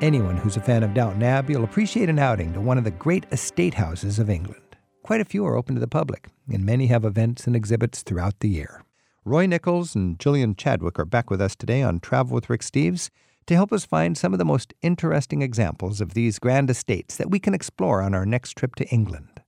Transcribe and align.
Anyone 0.00 0.36
who's 0.36 0.56
a 0.56 0.60
fan 0.60 0.82
of 0.82 0.94
Downton 0.94 1.22
Abbey 1.22 1.56
will 1.56 1.64
appreciate 1.64 2.08
an 2.08 2.18
outing 2.18 2.52
to 2.52 2.60
one 2.60 2.78
of 2.78 2.84
the 2.84 2.90
great 2.90 3.26
estate 3.32 3.74
houses 3.74 4.18
of 4.18 4.30
England. 4.30 4.76
Quite 5.02 5.20
a 5.20 5.24
few 5.24 5.44
are 5.44 5.56
open 5.56 5.74
to 5.74 5.80
the 5.80 5.88
public, 5.88 6.28
and 6.48 6.64
many 6.64 6.86
have 6.86 7.04
events 7.04 7.46
and 7.46 7.56
exhibits 7.56 8.02
throughout 8.02 8.38
the 8.40 8.48
year. 8.48 8.84
Roy 9.24 9.46
Nicholls 9.46 9.94
and 9.96 10.18
Gillian 10.18 10.54
Chadwick 10.54 10.98
are 10.98 11.04
back 11.04 11.30
with 11.30 11.40
us 11.40 11.56
today 11.56 11.82
on 11.82 12.00
Travel 12.00 12.36
with 12.36 12.48
Rick 12.48 12.62
Steves 12.62 13.10
to 13.46 13.54
help 13.54 13.72
us 13.72 13.84
find 13.84 14.16
some 14.16 14.32
of 14.32 14.38
the 14.38 14.44
most 14.44 14.72
interesting 14.82 15.42
examples 15.42 16.00
of 16.00 16.14
these 16.14 16.38
grand 16.38 16.70
estates 16.70 17.16
that 17.16 17.30
we 17.30 17.40
can 17.40 17.54
explore 17.54 18.02
on 18.02 18.14
our 18.14 18.24
next 18.24 18.56
trip 18.56 18.76
to 18.76 18.88
England. 18.88 19.42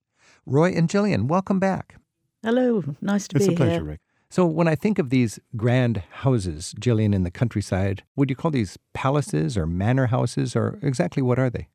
Roy 0.45 0.73
and 0.73 0.91
Gillian, 0.91 1.29
welcome 1.29 1.61
back. 1.61 2.02
Hello, 2.43 2.83
nice 3.01 3.29
to 3.29 3.37
It's 3.37 3.47
be 3.47 3.53
here. 3.53 3.53
It's 3.53 3.61
a 3.61 3.65
pleasure, 3.65 3.73
here. 3.73 3.85
Rick. 3.85 4.01
So, 4.31 4.47
when 4.47 4.67
I 4.67 4.75
think 4.75 4.99
of 4.99 5.11
these 5.11 5.39
grand 5.57 6.03
houses, 6.11 6.75
Gillian, 6.81 7.13
in 7.13 7.23
the 7.23 7.31
countryside, 7.31 8.03
would 8.17 8.31
you 8.31 8.37
call 8.37 8.51
these 8.51 8.79
palaces 8.95 9.57
or 9.59 9.67
manor 9.67 10.07
houses, 10.07 10.57
or 10.57 10.79
exactly 10.83 11.23
what 11.23 11.39
are 11.39 11.51
they? 11.51 11.69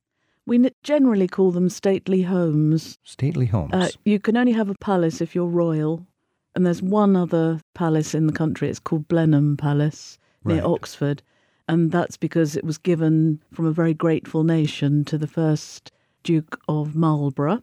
We 0.45 0.55
n- 0.57 0.71
generally 0.81 1.27
call 1.27 1.51
them 1.51 1.69
stately 1.69 2.23
homes. 2.23 2.97
Stately 3.03 3.45
homes. 3.45 3.73
Uh, 3.73 3.89
you 4.05 4.19
can 4.19 4.35
only 4.35 4.53
have 4.53 4.69
a 4.69 4.75
palace 4.81 5.21
if 5.21 5.35
you're 5.35 5.45
royal, 5.45 6.07
and 6.55 6.65
there's 6.65 6.81
one 6.81 7.15
other 7.15 7.61
palace 7.75 8.15
in 8.15 8.27
the 8.27 8.33
country. 8.33 8.69
It's 8.69 8.79
called 8.79 9.07
Blenheim 9.07 9.55
Palace 9.57 10.17
near 10.43 10.57
Right. 10.57 10.65
Oxford, 10.65 11.21
and 11.67 11.91
that's 11.91 12.17
because 12.17 12.55
it 12.55 12.63
was 12.63 12.77
given 12.77 13.39
from 13.53 13.65
a 13.65 13.71
very 13.71 13.93
grateful 13.93 14.43
nation 14.43 15.05
to 15.05 15.17
the 15.17 15.27
first 15.27 15.91
Duke 16.23 16.59
of 16.67 16.95
Marlborough, 16.95 17.61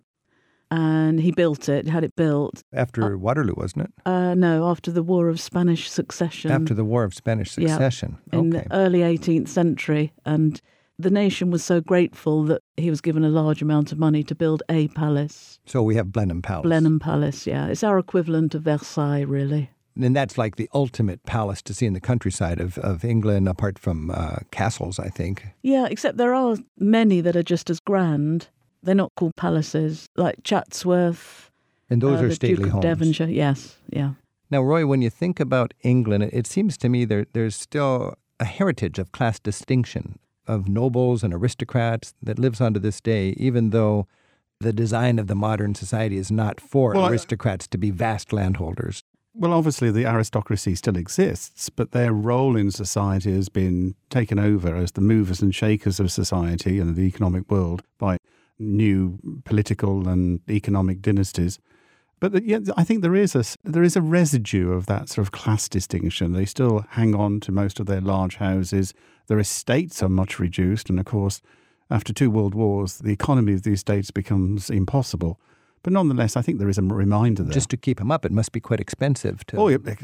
and 0.70 1.20
he 1.20 1.30
built 1.32 1.68
it, 1.68 1.86
had 1.88 2.04
it 2.04 2.14
built. 2.16 2.62
After 2.72 3.16
Waterloo, 3.18 3.54
wasn't 3.56 3.84
it? 3.86 3.92
Uh, 4.06 4.34
no, 4.34 4.68
after 4.68 4.90
the 4.90 5.02
War 5.02 5.28
of 5.28 5.40
Spanish 5.40 5.90
Succession. 5.90 6.50
After 6.50 6.74
the 6.74 6.84
War 6.84 7.04
of 7.04 7.14
Spanish 7.14 7.56
Yeah. 7.56 7.68
Succession. 7.68 8.18
in 8.32 8.50
the 8.50 8.66
early 8.72 9.00
18th 9.00 9.48
century, 9.48 10.12
and 10.24 10.60
the 10.98 11.10
nation 11.10 11.50
was 11.50 11.64
so 11.64 11.80
grateful 11.80 12.44
that 12.44 12.62
he 12.76 12.88
was 12.90 13.00
given 13.00 13.24
a 13.24 13.28
large 13.28 13.60
amount 13.62 13.92
of 13.92 13.98
money 13.98 14.22
to 14.24 14.34
build 14.34 14.62
a 14.68 14.88
palace. 14.88 15.58
so 15.66 15.82
we 15.82 15.96
have 15.96 16.12
Blenheim 16.12 16.40
Palace. 16.42 16.62
Blenheim 16.64 16.98
Palace, 17.00 17.46
yeah. 17.46 17.66
It's 17.66 17.82
our 17.82 17.98
equivalent 17.98 18.54
of 18.54 18.62
Versailles, 18.62 19.22
really. 19.22 19.70
And 19.96 20.16
that's 20.16 20.36
like 20.36 20.56
the 20.56 20.68
ultimate 20.74 21.22
palace 21.24 21.62
to 21.62 21.72
see 21.74 21.86
in 21.86 21.92
the 21.92 22.00
countryside 22.00 22.60
of, 22.60 22.78
of 22.78 23.04
England, 23.04 23.48
apart 23.48 23.78
from 23.78 24.10
uh, 24.10 24.38
castles, 24.50 24.98
I 24.98 25.08
think. 25.08 25.46
Yeah, 25.62 25.86
except 25.88 26.16
there 26.16 26.34
are 26.34 26.56
many 26.78 27.20
that 27.20 27.36
are 27.36 27.44
just 27.44 27.70
as 27.70 27.78
grand. 27.78 28.48
They're 28.84 28.94
not 28.94 29.12
called 29.16 29.34
palaces, 29.36 30.06
like 30.16 30.36
Chatsworth. 30.44 31.50
And 31.90 32.00
those 32.02 32.20
uh, 32.20 32.24
are 32.24 32.28
the 32.28 32.34
stately 32.34 32.56
Duke 32.56 32.66
of 32.66 32.72
homes. 32.72 32.82
Devonshire, 32.82 33.28
yes, 33.28 33.76
yeah. 33.90 34.12
Now, 34.50 34.62
Roy, 34.62 34.86
when 34.86 35.02
you 35.02 35.10
think 35.10 35.40
about 35.40 35.74
England, 35.82 36.24
it 36.32 36.46
seems 36.46 36.76
to 36.78 36.88
me 36.88 37.04
there, 37.04 37.26
there's 37.32 37.56
still 37.56 38.14
a 38.38 38.44
heritage 38.44 38.98
of 38.98 39.12
class 39.12 39.38
distinction 39.38 40.18
of 40.46 40.68
nobles 40.68 41.22
and 41.22 41.32
aristocrats 41.32 42.14
that 42.22 42.38
lives 42.38 42.60
on 42.60 42.74
to 42.74 42.80
this 42.80 43.00
day, 43.00 43.30
even 43.38 43.70
though 43.70 44.06
the 44.60 44.72
design 44.72 45.18
of 45.18 45.26
the 45.26 45.34
modern 45.34 45.74
society 45.74 46.16
is 46.18 46.30
not 46.30 46.60
for 46.60 46.92
Well, 46.92 47.04
I- 47.04 47.10
aristocrats 47.10 47.66
to 47.68 47.78
be 47.78 47.90
vast 47.90 48.32
landholders. 48.32 49.02
Well, 49.36 49.52
obviously, 49.52 49.90
the 49.90 50.06
aristocracy 50.06 50.76
still 50.76 50.96
exists, 50.96 51.68
but 51.68 51.90
their 51.90 52.12
role 52.12 52.54
in 52.56 52.70
society 52.70 53.32
has 53.34 53.48
been 53.48 53.96
taken 54.08 54.38
over 54.38 54.76
as 54.76 54.92
the 54.92 55.00
movers 55.00 55.42
and 55.42 55.52
shakers 55.52 55.98
of 55.98 56.12
society 56.12 56.78
and 56.78 56.94
the 56.94 57.02
economic 57.02 57.50
world 57.50 57.82
by 57.98 58.18
new 58.58 59.18
political 59.44 60.08
and 60.08 60.40
economic 60.48 61.02
dynasties. 61.02 61.58
But 62.20 62.44
yeah, 62.44 62.60
I 62.76 62.84
think 62.84 63.02
there 63.02 63.14
is 63.14 63.34
a 63.34 63.44
there 63.64 63.82
is 63.82 63.96
a 63.96 64.00
residue 64.00 64.72
of 64.72 64.86
that 64.86 65.08
sort 65.08 65.26
of 65.26 65.32
class 65.32 65.68
distinction. 65.68 66.32
They 66.32 66.46
still 66.46 66.86
hang 66.90 67.14
on 67.14 67.40
to 67.40 67.52
most 67.52 67.80
of 67.80 67.86
their 67.86 68.00
large 68.00 68.36
houses. 68.36 68.94
Their 69.26 69.38
estates 69.38 70.02
are 70.02 70.08
much 70.08 70.38
reduced, 70.38 70.88
and 70.88 70.98
of 70.98 71.06
course, 71.06 71.42
after 71.90 72.12
two 72.12 72.30
world 72.30 72.54
wars, 72.54 72.98
the 72.98 73.12
economy 73.12 73.52
of 73.54 73.62
the 73.62 73.72
estates 73.72 74.10
becomes 74.10 74.70
impossible. 74.70 75.38
But 75.84 75.92
nonetheless, 75.92 76.36
I 76.36 76.42
think 76.42 76.58
there 76.58 76.68
is 76.68 76.78
a 76.78 76.82
reminder 76.82 77.44
there. 77.44 77.52
Just 77.52 77.68
to 77.70 77.76
keep 77.76 77.98
them 77.98 78.10
up, 78.10 78.24
it 78.24 78.32
must 78.32 78.50
be 78.50 78.58
quite 78.58 78.80
expensive 78.80 79.46
to 79.46 79.56
Oh, 79.58 79.68
yeah, 79.68 79.76
like, 79.84 80.00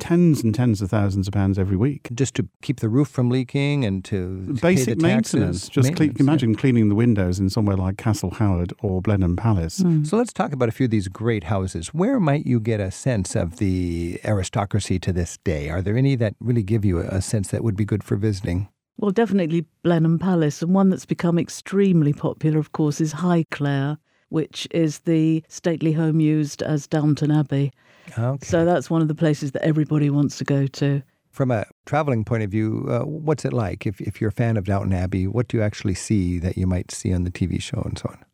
tens 0.00 0.42
and 0.42 0.54
tens 0.54 0.80
of 0.80 0.88
thousands 0.90 1.28
of 1.28 1.34
pounds 1.34 1.58
every 1.58 1.76
week. 1.76 2.08
just 2.14 2.34
to 2.36 2.48
keep 2.62 2.80
the 2.80 2.88
roof 2.88 3.08
from 3.08 3.28
leaking 3.28 3.84
and 3.84 4.02
to 4.06 4.54
pay 4.62 4.74
Basic 4.76 4.96
the 4.98 5.02
taxes. 5.08 5.34
maintenance. 5.34 5.68
Just 5.68 5.88
cle- 5.88 6.06
Maintenance, 6.06 6.18
yeah. 6.18 6.22
imagine 6.24 6.54
cleaning 6.54 6.88
the 6.88 6.94
windows 6.94 7.38
in 7.40 7.50
somewhere 7.50 7.76
like 7.76 7.98
Castle 7.98 8.30
Howard 8.30 8.72
or 8.80 9.02
Blenheim 9.02 9.36
Palace. 9.36 9.80
Hmm. 9.80 10.04
So 10.04 10.16
let's 10.16 10.32
talk 10.32 10.52
about 10.52 10.68
a 10.68 10.72
few 10.72 10.84
of 10.84 10.90
these 10.90 11.08
great 11.08 11.44
houses. 11.44 11.88
Where 11.92 12.18
might 12.20 12.46
you 12.46 12.60
get 12.60 12.80
a 12.80 12.90
sense 12.90 13.34
of 13.34 13.56
the 13.56 14.20
aristocracy 14.24 14.98
to 15.00 15.12
this 15.12 15.38
day? 15.44 15.68
Are 15.68 15.82
there 15.82 15.96
any 15.96 16.14
that 16.16 16.36
really 16.40 16.62
give 16.62 16.84
you 16.84 17.00
a 17.00 17.20
sense 17.20 17.48
that 17.48 17.64
would 17.64 17.76
be 17.76 17.84
good 17.84 18.04
for 18.04 18.16
visiting? 18.16 18.68
Well, 18.98 19.10
definitely 19.10 19.66
Blenheim 19.82 20.20
Palace, 20.20 20.62
and 20.62 20.72
one 20.72 20.90
that's 20.90 21.04
become 21.06 21.36
extremely 21.40 22.12
popular, 22.12 22.60
of 22.60 22.70
course, 22.70 23.00
is 23.00 23.14
Highclere, 23.14 23.96
which 24.28 24.66
is 24.70 25.00
the 25.00 25.42
stately 25.48 25.92
home 25.92 26.20
used 26.20 26.62
as 26.62 26.86
Downton 26.86 27.30
Abbey. 27.30 27.72
Okay. 28.18 28.44
So 28.44 28.64
that's 28.64 28.90
one 28.90 29.02
of 29.02 29.08
the 29.08 29.14
places 29.14 29.52
that 29.52 29.62
everybody 29.62 30.10
wants 30.10 30.38
to 30.38 30.44
go 30.44 30.66
to. 30.66 31.02
From 31.30 31.50
a 31.50 31.66
traveling 31.86 32.24
point 32.24 32.42
of 32.44 32.50
view, 32.50 32.86
uh, 32.88 33.00
what's 33.00 33.44
it 33.44 33.52
like? 33.52 33.86
If, 33.86 34.00
if 34.00 34.20
you're 34.20 34.28
a 34.28 34.32
fan 34.32 34.56
of 34.56 34.64
Downton 34.64 34.92
Abbey, 34.92 35.26
what 35.26 35.48
do 35.48 35.56
you 35.56 35.62
actually 35.62 35.94
see 35.94 36.38
that 36.38 36.56
you 36.56 36.66
might 36.66 36.92
see 36.92 37.12
on 37.12 37.24
the 37.24 37.30
TV 37.30 37.60
show 37.60 37.82
and 37.84 37.98
so 37.98 38.08
on? 38.10 38.24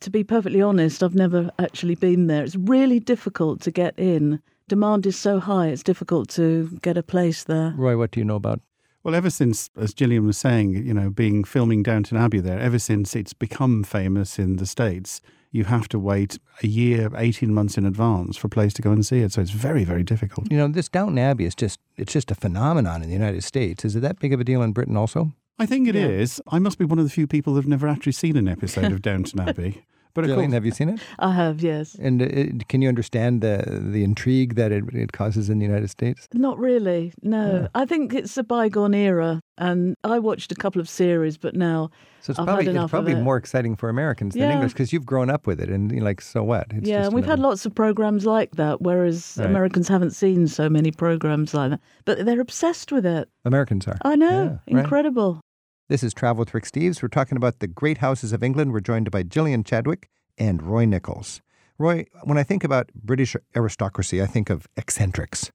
To 0.00 0.10
be 0.10 0.24
perfectly 0.24 0.60
honest, 0.60 1.02
I've 1.02 1.14
never 1.14 1.50
actually 1.58 1.94
been 1.94 2.26
there. 2.26 2.44
It's 2.44 2.56
really 2.56 3.00
difficult 3.00 3.62
to 3.62 3.70
get 3.70 3.98
in. 3.98 4.42
Demand 4.68 5.06
is 5.06 5.16
so 5.16 5.40
high, 5.40 5.68
it's 5.68 5.82
difficult 5.82 6.28
to 6.30 6.78
get 6.82 6.98
a 6.98 7.02
place 7.02 7.44
there. 7.44 7.72
Roy, 7.76 7.96
what 7.96 8.10
do 8.10 8.20
you 8.20 8.24
know 8.24 8.36
about? 8.36 8.60
Well, 9.04 9.14
ever 9.14 9.28
since, 9.30 9.68
as 9.76 9.92
Gillian 9.92 10.26
was 10.26 10.38
saying, 10.38 10.74
you 10.86 10.94
know, 10.94 11.10
being 11.10 11.44
filming 11.44 11.82
Downton 11.82 12.16
Abbey 12.16 12.40
there, 12.40 12.58
ever 12.58 12.78
since 12.78 13.14
it's 13.14 13.34
become 13.34 13.84
famous 13.84 14.38
in 14.38 14.56
the 14.56 14.64
States, 14.64 15.20
you 15.52 15.64
have 15.64 15.88
to 15.90 15.98
wait 15.98 16.38
a 16.62 16.66
year, 16.66 17.10
18 17.14 17.52
months 17.52 17.76
in 17.76 17.84
advance 17.84 18.36
for 18.38 18.46
a 18.46 18.50
place 18.50 18.72
to 18.74 18.82
go 18.82 18.90
and 18.92 19.04
see 19.04 19.18
it. 19.20 19.32
So 19.32 19.42
it's 19.42 19.50
very, 19.50 19.84
very 19.84 20.02
difficult. 20.04 20.50
You 20.50 20.56
know, 20.56 20.68
this 20.68 20.88
Downton 20.88 21.18
Abbey 21.18 21.44
is 21.44 21.54
just 21.54 21.78
it's 21.96 22.12
just 22.14 22.30
a 22.30 22.34
phenomenon 22.34 23.02
in 23.02 23.08
the 23.08 23.14
United 23.14 23.44
States. 23.44 23.84
Is 23.84 23.94
it 23.94 24.00
that 24.00 24.18
big 24.18 24.32
of 24.32 24.40
a 24.40 24.44
deal 24.44 24.62
in 24.62 24.72
Britain 24.72 24.96
also? 24.96 25.32
I 25.58 25.66
think 25.66 25.86
it 25.86 25.94
Yeah. 25.94 26.06
is. 26.06 26.40
I 26.48 26.58
must 26.58 26.78
be 26.78 26.84
one 26.84 26.98
of 26.98 27.04
the 27.04 27.10
few 27.10 27.26
people 27.28 27.54
that 27.54 27.60
have 27.60 27.68
never 27.68 27.86
actually 27.86 28.12
seen 28.12 28.36
an 28.38 28.48
episode 28.48 28.90
of 28.92 29.02
Downton 29.02 29.38
Abbey. 29.38 29.84
But 30.14 30.26
course, 30.26 30.52
have 30.52 30.64
you 30.64 30.70
seen 30.72 30.88
it? 30.90 31.00
I 31.18 31.32
have, 31.32 31.60
yes. 31.62 31.96
And 31.96 32.22
uh, 32.22 32.26
it, 32.26 32.68
can 32.68 32.82
you 32.82 32.88
understand 32.88 33.40
the 33.40 33.64
the 33.94 34.02
intrigue 34.04 34.54
that 34.54 34.70
it, 34.72 34.84
it 34.94 35.12
causes 35.12 35.50
in 35.50 35.58
the 35.58 35.66
United 35.66 35.90
States? 35.90 36.28
Not 36.32 36.58
really, 36.58 37.12
no. 37.22 37.62
Yeah. 37.62 37.68
I 37.74 37.84
think 37.86 38.14
it's 38.14 38.36
a 38.38 38.44
bygone 38.44 38.94
era, 38.94 39.40
and 39.58 39.96
I 40.04 40.18
watched 40.20 40.52
a 40.52 40.54
couple 40.54 40.80
of 40.80 40.88
series, 40.88 41.36
but 41.36 41.54
now 41.54 41.90
So 42.20 42.30
it's 42.30 42.38
I've 42.40 42.46
probably 42.46 42.66
it's 42.76 42.90
probably 42.90 43.12
it. 43.12 43.22
more 43.22 43.36
exciting 43.36 43.76
for 43.76 43.88
Americans 43.88 44.34
than 44.34 44.50
English 44.50 44.72
because 44.72 44.92
you've 44.92 45.06
grown 45.06 45.30
up 45.30 45.46
with 45.46 45.60
it, 45.60 45.68
and 45.68 45.90
you're 45.90 46.04
like, 46.04 46.20
so 46.20 46.42
what? 46.42 46.66
It's 46.70 46.88
yeah, 46.88 47.08
we've 47.08 47.26
had 47.26 47.38
lots 47.40 47.66
of 47.66 47.74
programs 47.74 48.24
like 48.24 48.52
that, 48.56 48.80
whereas 48.80 49.36
Right. 49.38 49.50
Americans 49.50 49.88
haven't 49.88 50.12
seen 50.12 50.46
so 50.48 50.68
many 50.68 50.90
programs 50.92 51.54
like 51.54 51.70
that. 51.70 51.80
But 52.04 52.24
they're 52.24 52.40
obsessed 52.40 52.92
with 52.92 53.04
it. 53.06 53.28
Americans 53.44 53.86
are. 53.88 53.98
I 54.02 54.16
know, 54.16 54.58
Yeah, 54.68 54.76
right. 54.76 55.43
Incredible. 55.84 55.94
This 55.94 56.02
is 56.02 56.14
Travel 56.14 56.40
with 56.40 56.54
Rick 56.54 56.64
Steves. 56.64 57.02
We're 57.02 57.08
talking 57.08 57.36
about 57.36 57.58
the 57.58 57.66
great 57.66 57.98
houses 57.98 58.32
of 58.32 58.42
England. 58.42 58.72
We're 58.72 58.80
joined 58.80 59.10
by 59.10 59.22
Gillian 59.22 59.64
Chadwick 59.64 60.08
and 60.38 60.62
Roy 60.62 60.84
Nicholls. 60.86 61.42
Roy, 61.78 62.06
when 62.22 62.38
I 62.38 62.42
think 62.42 62.64
about 62.64 62.90
British 62.94 63.36
aristocracy, 63.54 64.22
I 64.22 64.26
think 64.26 64.50
of 64.50 64.66
eccentrics. 64.76 65.50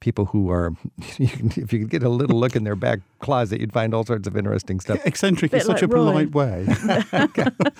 People 0.00 0.26
who 0.26 0.50
are, 0.50 0.72
if 1.18 1.72
you 1.72 1.80
could 1.80 1.90
get 1.90 2.02
a 2.02 2.08
little 2.08 2.38
look 2.38 2.56
in 2.56 2.64
their 2.64 2.76
back 2.76 3.00
closet, 3.20 3.60
you'd 3.60 3.72
find 3.72 3.94
all 3.94 4.04
sorts 4.04 4.26
of 4.26 4.36
interesting 4.36 4.80
stuff. 4.80 5.04
eccentric 5.04 5.52
is 5.52 5.64
such 5.64 5.82
like 5.82 5.82
a 5.82 5.86
Roy. 5.88 6.26
polite 6.26 6.32
way. 6.32 6.66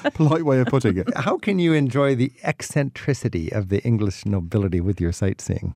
polite 0.15 0.45
way 0.45 0.61
of 0.61 0.67
putting 0.67 0.99
it. 0.99 1.17
How 1.17 1.39
can 1.39 1.59
you 1.59 1.73
enjoy 1.73 2.15
the 2.15 2.33
eccentricity 2.43 3.53
of 3.53 3.69
the 3.69 3.83
English 3.85 4.27
nobility 4.27 4.81
with 4.81 5.01
your 5.01 5.13
sightseeing? 5.13 5.75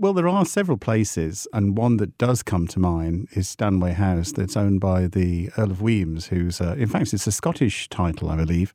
Well, 0.00 0.14
there 0.14 0.28
are 0.28 0.46
several 0.46 0.78
places, 0.78 1.46
and 1.52 1.76
one 1.76 1.98
that 1.98 2.16
does 2.16 2.42
come 2.42 2.66
to 2.68 2.78
mind 2.78 3.28
is 3.32 3.48
Stanway 3.50 3.92
House, 3.92 4.32
that's 4.32 4.56
owned 4.56 4.80
by 4.80 5.06
the 5.08 5.50
Earl 5.58 5.70
of 5.72 5.82
Wemyss, 5.82 6.28
who's, 6.28 6.58
uh, 6.58 6.74
in 6.78 6.88
fact, 6.88 7.12
it's 7.12 7.26
a 7.26 7.30
Scottish 7.32 7.86
title, 7.90 8.30
I 8.30 8.36
believe, 8.36 8.72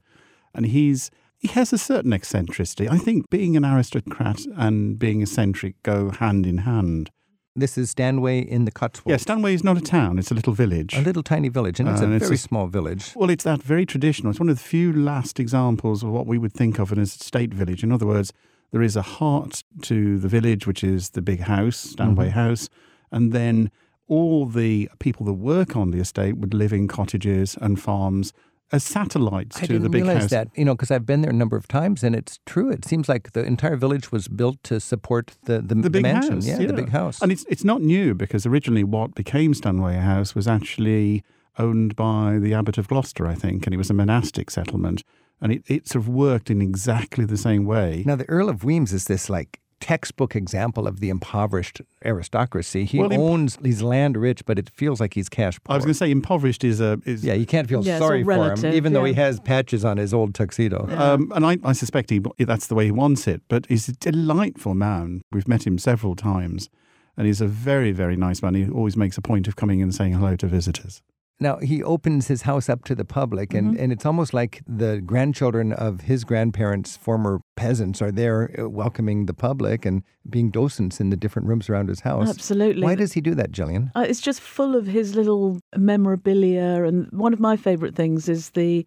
and 0.53 0.67
he's 0.67 1.09
he 1.39 1.47
has 1.49 1.73
a 1.73 1.79
certain 1.79 2.13
eccentricity. 2.13 2.87
I 2.87 2.97
think 2.99 3.29
being 3.31 3.57
an 3.57 3.65
aristocrat 3.65 4.41
and 4.55 4.99
being 4.99 5.21
eccentric 5.23 5.81
go 5.81 6.11
hand 6.11 6.45
in 6.45 6.59
hand. 6.59 7.09
This 7.55 7.75
is 7.75 7.89
Stanway 7.89 8.39
in 8.41 8.65
the 8.65 8.71
Cotswolds. 8.71 9.09
Yeah, 9.11 9.17
Stanway 9.17 9.55
is 9.55 9.63
not 9.63 9.77
a 9.77 9.81
town; 9.81 10.19
it's 10.19 10.29
a 10.29 10.35
little 10.35 10.53
village. 10.53 10.93
a 10.95 11.01
little 11.01 11.23
tiny 11.23 11.49
village, 11.49 11.79
and 11.79 11.89
it's 11.89 12.01
And 12.01 12.13
a 12.13 12.17
it's 12.17 12.25
very 12.25 12.35
a- 12.35 12.37
small 12.37 12.67
village. 12.67 13.13
Well, 13.15 13.31
it's 13.31 13.43
that 13.45 13.63
very 13.63 13.87
traditional. 13.87 14.29
It's 14.29 14.39
one 14.39 14.49
of 14.49 14.57
the 14.57 14.63
few 14.63 14.93
last 14.93 15.39
examples 15.39 16.03
of 16.03 16.09
what 16.09 16.27
we 16.27 16.37
would 16.37 16.53
think 16.53 16.77
of 16.77 16.91
as 16.91 16.99
a 17.15 17.23
state 17.23 17.51
village. 17.51 17.81
In 17.83 17.91
other 17.91 18.05
words, 18.05 18.31
there 18.71 18.81
is 18.81 18.95
a 18.95 19.01
heart 19.01 19.63
to 19.83 20.17
the 20.17 20.27
village, 20.27 20.67
which 20.67 20.83
is 20.83 21.11
the 21.11 21.21
big 21.21 21.41
house, 21.41 21.77
Stanway 21.77 22.29
Mhm. 22.29 22.31
House, 22.33 22.69
and 23.11 23.31
then 23.31 23.71
all 24.07 24.45
the 24.45 24.89
people 24.99 25.25
that 25.25 25.33
work 25.33 25.75
on 25.75 25.91
the 25.91 25.99
estate 25.99 26.37
would 26.37 26.53
live 26.53 26.71
in 26.73 26.87
cottages 26.87 27.57
and 27.61 27.79
farms 27.79 28.33
as 28.71 28.83
satellites 28.83 29.57
I 29.61 29.65
to 29.67 29.79
the 29.79 29.89
big 29.89 30.03
realize 30.03 30.23
house. 30.23 30.29
that, 30.31 30.47
you 30.55 30.65
know, 30.65 30.73
because 30.73 30.89
I've 30.91 31.05
been 31.05 31.21
there 31.21 31.29
a 31.31 31.35
number 31.35 31.55
of 31.55 31.67
times, 31.67 32.03
and 32.03 32.15
it's 32.15 32.39
true. 32.45 32.69
It 32.71 32.83
seems 32.83 33.07
like 33.07 33.31
the 33.33 33.43
entire 33.45 33.75
village 33.75 34.11
was 34.11 34.27
built 34.27 34.61
to 34.63 34.79
support 34.79 35.37
the 35.45 35.61
the, 35.61 35.75
the 35.75 35.89
big 35.89 36.03
mansion, 36.03 36.35
house, 36.35 36.47
yeah, 36.47 36.57
the 36.57 36.73
big 36.73 36.89
house. 36.89 37.21
And 37.21 37.31
it's 37.31 37.45
it's 37.47 37.63
not 37.63 37.81
new 37.81 38.13
because 38.15 38.45
originally 38.45 38.83
what 38.83 39.13
became 39.15 39.53
Stanway 39.53 39.95
House 39.97 40.33
was 40.35 40.47
actually 40.47 41.23
owned 41.57 41.95
by 41.95 42.37
the 42.39 42.53
abbot 42.53 42.77
of 42.77 42.87
Gloucester, 42.87 43.27
I 43.27 43.35
think, 43.35 43.65
and 43.65 43.73
it 43.73 43.77
was 43.77 43.89
a 43.89 43.93
monastic 43.93 44.49
settlement, 44.51 45.03
and 45.41 45.51
it, 45.51 45.63
it 45.67 45.87
sort 45.87 46.03
of 46.03 46.09
worked 46.09 46.49
in 46.49 46.61
exactly 46.61 47.25
the 47.25 47.37
same 47.37 47.65
way. 47.65 48.03
Now, 48.05 48.15
the 48.15 48.27
Earl 48.29 48.49
of 48.49 48.63
Wemyss 48.63 48.93
is 48.93 49.05
this 49.05 49.29
like 49.29 49.59
textbook 49.81 50.35
example 50.35 50.87
of 50.87 50.99
the 50.99 51.09
impoverished 51.09 51.81
aristocracy. 52.03 52.85
He 52.85 52.97
Well, 52.97 53.11
imp- 53.11 53.21
owns, 53.21 53.57
he's 53.61 53.81
land 53.81 54.17
rich, 54.17 54.45
but 54.45 54.57
it 54.57 54.69
feels 54.69 54.99
like 54.99 55.13
he's 55.13 55.29
cash 55.29 55.59
poor. 55.63 55.73
I 55.73 55.77
was 55.77 55.85
going 55.85 55.93
to 55.93 55.97
say 55.97 56.09
impoverished 56.09 56.63
is 56.63 56.79
a 56.81 56.99
is 57.05 57.23
yeah, 57.23 57.33
you 57.33 57.45
can't 57.45 57.67
feel 57.67 57.83
Yeah, 57.83 57.99
sorry 57.99 58.23
for 58.23 58.31
him, 58.33 58.39
relative, 58.41 58.73
even 58.73 58.93
though 58.93 59.03
he 59.03 59.13
has 59.13 59.39
patches 59.41 59.83
on 59.85 59.97
his 59.97 60.13
old 60.13 60.33
tuxedo. 60.33 60.87
Um, 60.97 61.31
and 61.35 61.45
I, 61.45 61.57
I 61.63 61.73
suspect 61.73 62.09
he, 62.09 62.21
that's 62.39 62.67
the 62.67 62.75
way 62.75 62.85
he 62.85 62.91
wants 62.91 63.27
it. 63.27 63.41
But 63.47 63.65
he's 63.67 63.87
a 63.89 63.93
delightful 63.93 64.73
man. 64.73 65.21
We've 65.31 65.47
met 65.47 65.67
him 65.67 65.77
several 65.77 66.15
times. 66.15 66.69
And 67.17 67.27
he's 67.27 67.39
a 67.39 67.47
very, 67.47 67.93
very 67.93 68.17
nice 68.17 68.41
man. 68.41 68.55
He 68.55 68.69
always 68.69 68.97
makes 68.97 69.17
a 69.17 69.21
point 69.21 69.47
of 69.47 69.55
coming 69.55 69.81
and 69.81 69.95
saying 69.95 70.13
hello 70.13 70.35
to 70.35 70.47
visitors. 70.47 71.01
Now, 71.39 71.57
he 71.57 71.83
opens 71.83 72.27
his 72.27 72.43
house 72.43 72.69
up 72.69 72.85
to 72.85 72.95
the 72.95 73.03
public, 73.03 73.53
and, 73.53 73.73
Mm-hmm. 73.73 73.83
and 73.83 73.91
it's 73.91 74.05
almost 74.05 74.33
like 74.33 74.61
the 74.65 75.01
grandchildren 75.05 75.73
of 75.73 76.01
his 76.01 76.23
grandparents, 76.23 76.95
former 76.95 77.41
peasants, 77.57 78.01
are 78.01 78.11
there 78.11 78.55
uh, 78.57 78.69
welcoming 78.69 79.25
the 79.25 79.33
public 79.33 79.85
and 79.85 80.01
being 80.29 80.49
docents 80.49 81.01
in 81.01 81.09
the 81.09 81.17
different 81.17 81.47
rooms 81.49 81.69
around 81.69 81.89
his 81.89 81.99
house. 82.01 82.29
Absolutely. 82.29 82.83
Why 82.83 82.95
does 82.95 83.13
he 83.13 83.21
do 83.21 83.35
that, 83.35 83.51
Gillian? 83.51 83.91
Uh, 83.95 84.05
it's 84.07 84.21
just 84.21 84.39
full 84.39 84.75
of 84.77 84.85
his 84.87 85.15
little 85.15 85.59
memorabilia, 85.75 86.83
and 86.85 87.07
one 87.11 87.33
of 87.33 87.39
my 87.39 87.57
favourite 87.57 87.95
things 87.95 88.29
is 88.29 88.51
the 88.51 88.85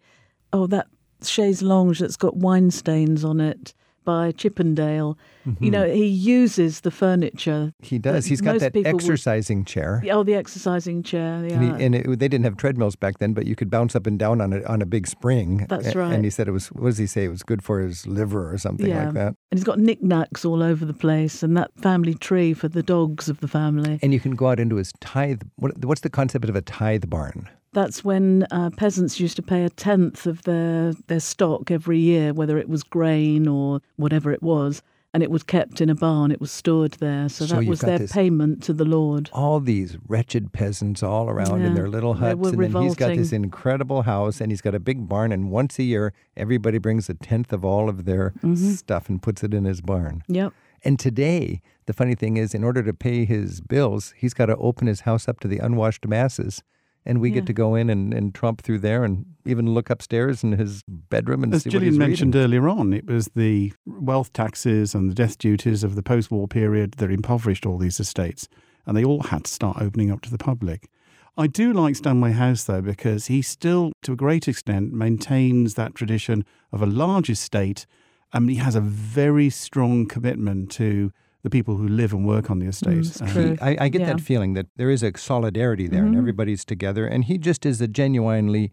oh 0.51 0.65
that 0.67 0.87
chaise 1.21 1.61
longue 1.61 1.95
that's 1.95 2.15
got 2.17 2.35
wine 2.37 2.71
stains 2.71 3.23
on 3.25 3.39
it 3.41 3.73
by 4.09 4.31
Chippendale. 4.31 5.19
You 5.45 5.51
mm-hmm. 5.51 5.69
know, 5.69 5.85
he 5.87 6.07
uses 6.07 6.81
the 6.81 6.89
furniture. 6.89 7.71
He 7.79 7.99
does. 7.99 8.25
He's 8.25 8.41
got 8.41 8.59
that 8.59 8.73
people 8.73 8.91
would- 8.91 9.03
exercising 9.03 9.65
chair. 9.65 10.01
Oh, 10.09 10.23
the 10.23 10.33
exercising 10.33 11.03
chair. 11.03 11.45
Yeah. 11.45 11.53
And, 11.53 11.63
he, 11.63 11.85
and 11.85 11.95
it, 11.95 12.19
they 12.19 12.27
didn't 12.27 12.45
have 12.45 12.57
treadmills 12.57 12.95
back 12.95 13.19
then, 13.19 13.33
but 13.33 13.45
you 13.45 13.55
could 13.55 13.69
bounce 13.69 13.95
up 13.95 14.07
and 14.07 14.17
down 14.17 14.41
on 14.41 14.53
a, 14.53 14.63
on 14.63 14.81
a 14.81 14.87
big 14.87 15.05
spring. 15.05 15.67
That's 15.69 15.93
right. 15.93 16.11
And 16.11 16.23
he 16.23 16.31
said 16.31 16.47
it 16.47 16.51
was, 16.51 16.69
what 16.69 16.89
does 16.89 16.97
he 16.97 17.05
say? 17.05 17.25
It 17.25 17.29
was 17.29 17.43
good 17.43 17.63
for 17.63 17.81
his 17.81 18.07
liver 18.07 18.51
or 18.51 18.57
something 18.57 18.87
yeah. 18.87 19.05
like 19.05 19.13
that. 19.13 19.35
And 19.51 19.59
he's 19.59 19.63
got 19.63 19.77
knickknacks 19.77 20.43
all 20.43 20.63
over 20.63 20.85
the 20.85 20.93
place, 20.93 21.43
and 21.43 21.55
that 21.55 21.69
family 21.77 22.15
tree 22.15 22.55
for 22.55 22.67
the 22.67 22.81
dogs 22.81 23.29
of 23.29 23.39
the 23.41 23.47
family. 23.47 23.99
And 24.01 24.11
you 24.11 24.19
can 24.19 24.33
go 24.33 24.47
out 24.47 24.59
into 24.59 24.77
his 24.77 24.91
tithe. 25.01 25.43
What, 25.57 25.85
what's 25.85 26.01
the 26.01 26.09
concept 26.09 26.49
of 26.49 26.55
a 26.55 26.61
tithe 26.61 27.09
barn? 27.09 27.47
That's 27.73 28.03
when 28.03 28.45
uh, 28.51 28.71
peasants 28.71 29.19
used 29.19 29.35
to 29.35 29.41
pay 29.43 29.63
a 29.63 29.69
tenth 29.69 30.25
of 30.25 30.41
their, 30.43 30.93
their 31.07 31.19
stock 31.19 31.69
every 31.69 31.99
year, 31.99 32.33
whether 32.33 32.57
it 32.57 32.67
was 32.67 32.83
grain 32.83 33.47
or 33.47 33.81
whatever 33.97 34.31
it 34.31 34.41
was, 34.41 34.81
and 35.13 35.21
it 35.21 35.29
was 35.31 35.43
kept 35.43 35.79
in 35.81 35.89
a 35.89 35.95
barn. 35.95 36.31
It 36.31 36.41
was 36.41 36.51
stored 36.51 36.93
there. 36.93 37.29
So, 37.29 37.45
So 37.45 37.55
that 37.57 37.65
was 37.67 37.81
their 37.81 37.99
payment 38.07 38.63
to 38.63 38.73
the 38.73 38.85
Lord. 38.85 39.29
all 39.33 39.59
these 39.59 39.97
wretched 40.07 40.51
peasants 40.51 41.03
all 41.03 41.29
around 41.29 41.61
in 41.61 41.73
their 41.75 41.89
little 41.89 42.13
they 42.15 42.29
huts, 42.29 42.39
were 42.39 42.49
and 42.63 42.73
then 42.75 42.81
he's 42.83 42.95
got 42.95 43.15
this 43.15 43.31
incredible 43.31 44.01
house, 44.03 44.41
and 44.41 44.51
he's 44.51 44.61
got 44.61 44.73
a 44.75 44.79
big 44.79 45.07
barn, 45.07 45.31
and 45.31 45.51
once 45.51 45.77
a 45.79 45.83
year, 45.83 46.13
everybody 46.35 46.77
brings 46.79 47.07
a 47.09 47.13
tenth 47.13 47.53
of 47.53 47.63
all 47.65 47.87
of 47.89 48.05
their 48.05 48.33
Mm-hmm. 48.43 48.71
stuff 48.71 49.09
and 49.09 49.21
puts 49.21 49.43
it 49.43 49.53
in 49.53 49.65
his 49.65 49.81
barn. 49.81 50.23
Yep. 50.27 50.53
And 50.83 50.97
today, 50.97 51.61
the 51.87 51.93
funny 51.93 52.15
thing 52.15 52.37
is, 52.37 52.53
in 52.55 52.63
order 52.63 52.81
to 52.83 52.93
pay 52.93 53.25
his 53.25 53.61
bills, 53.61 54.13
he's 54.17 54.33
got 54.33 54.45
to 54.47 54.55
open 54.57 54.87
his 54.87 55.01
house 55.01 55.27
up 55.27 55.39
to 55.41 55.47
the 55.47 55.57
unwashed 55.59 56.07
masses. 56.07 56.63
And 57.05 57.21
we 57.21 57.29
Yeah. 57.29 57.35
get 57.35 57.45
to 57.47 57.53
go 57.53 57.75
in 57.75 57.89
and, 57.89 58.13
and 58.13 58.33
tromp 58.33 58.61
through 58.61 58.79
there 58.79 59.03
and 59.03 59.25
even 59.45 59.73
look 59.73 59.89
upstairs 59.89 60.43
in 60.43 60.51
his 60.53 60.83
bedroom 60.87 61.43
and 61.43 61.53
As 61.53 61.63
see 61.63 61.69
what 61.69 61.71
Gillian 61.73 61.93
he's 61.93 61.99
mentioned 61.99 62.35
reading. 62.35 62.45
earlier 62.45 62.69
on, 62.69 62.93
it 62.93 63.07
was 63.07 63.29
the 63.35 63.73
wealth 63.85 64.33
taxes 64.33 64.93
and 64.93 65.09
the 65.09 65.15
death 65.15 65.37
duties 65.37 65.83
of 65.83 65.95
the 65.95 66.03
post 66.03 66.29
war 66.29 66.47
period 66.47 66.93
that 66.97 67.09
impoverished 67.09 67.65
all 67.65 67.77
these 67.77 67.99
estates, 67.99 68.47
and 68.85 68.95
they 68.97 69.03
all 69.03 69.23
had 69.23 69.45
to 69.45 69.51
start 69.51 69.81
opening 69.81 70.11
up 70.11 70.21
to 70.21 70.29
the 70.29 70.37
public. 70.37 70.89
I 71.37 71.47
do 71.47 71.71
like 71.71 71.95
Stanway 71.95 72.33
House, 72.33 72.65
though, 72.65 72.81
because 72.81 73.27
he 73.27 73.41
still, 73.41 73.93
to 74.03 74.11
a 74.11 74.15
great 74.17 74.47
extent, 74.47 74.91
maintains 74.91 75.75
that 75.75 75.95
tradition 75.95 76.43
of 76.73 76.81
a 76.81 76.85
large 76.85 77.29
estate. 77.29 77.85
and 78.31 78.47
he 78.47 78.57
has 78.57 78.75
a 78.75 78.81
very 78.81 79.49
strong 79.49 80.05
commitment 80.05 80.69
to 80.69 81.11
the 81.43 81.49
people 81.49 81.77
who 81.77 81.87
live 81.87 82.11
and 82.13 82.25
work 82.27 82.49
on 82.51 82.59
the 82.59 82.65
estate. 82.67 82.97
it's 82.97 83.21
Um. 83.21 83.57
I, 83.61 83.77
I 83.79 83.89
get 83.89 84.01
Yeah. 84.01 84.07
that 84.13 84.21
feeling 84.21 84.53
that 84.55 84.67
there 84.75 84.89
is 84.89 85.03
a 85.03 85.11
solidarity 85.17 85.87
there 85.87 86.05
and 86.05 86.15
Mhm. 86.15 86.19
everybody's 86.19 86.65
together. 86.65 87.05
And 87.07 87.25
he 87.25 87.37
just 87.37 87.65
is 87.65 87.79
a 87.81 87.87
genuinely 87.87 88.71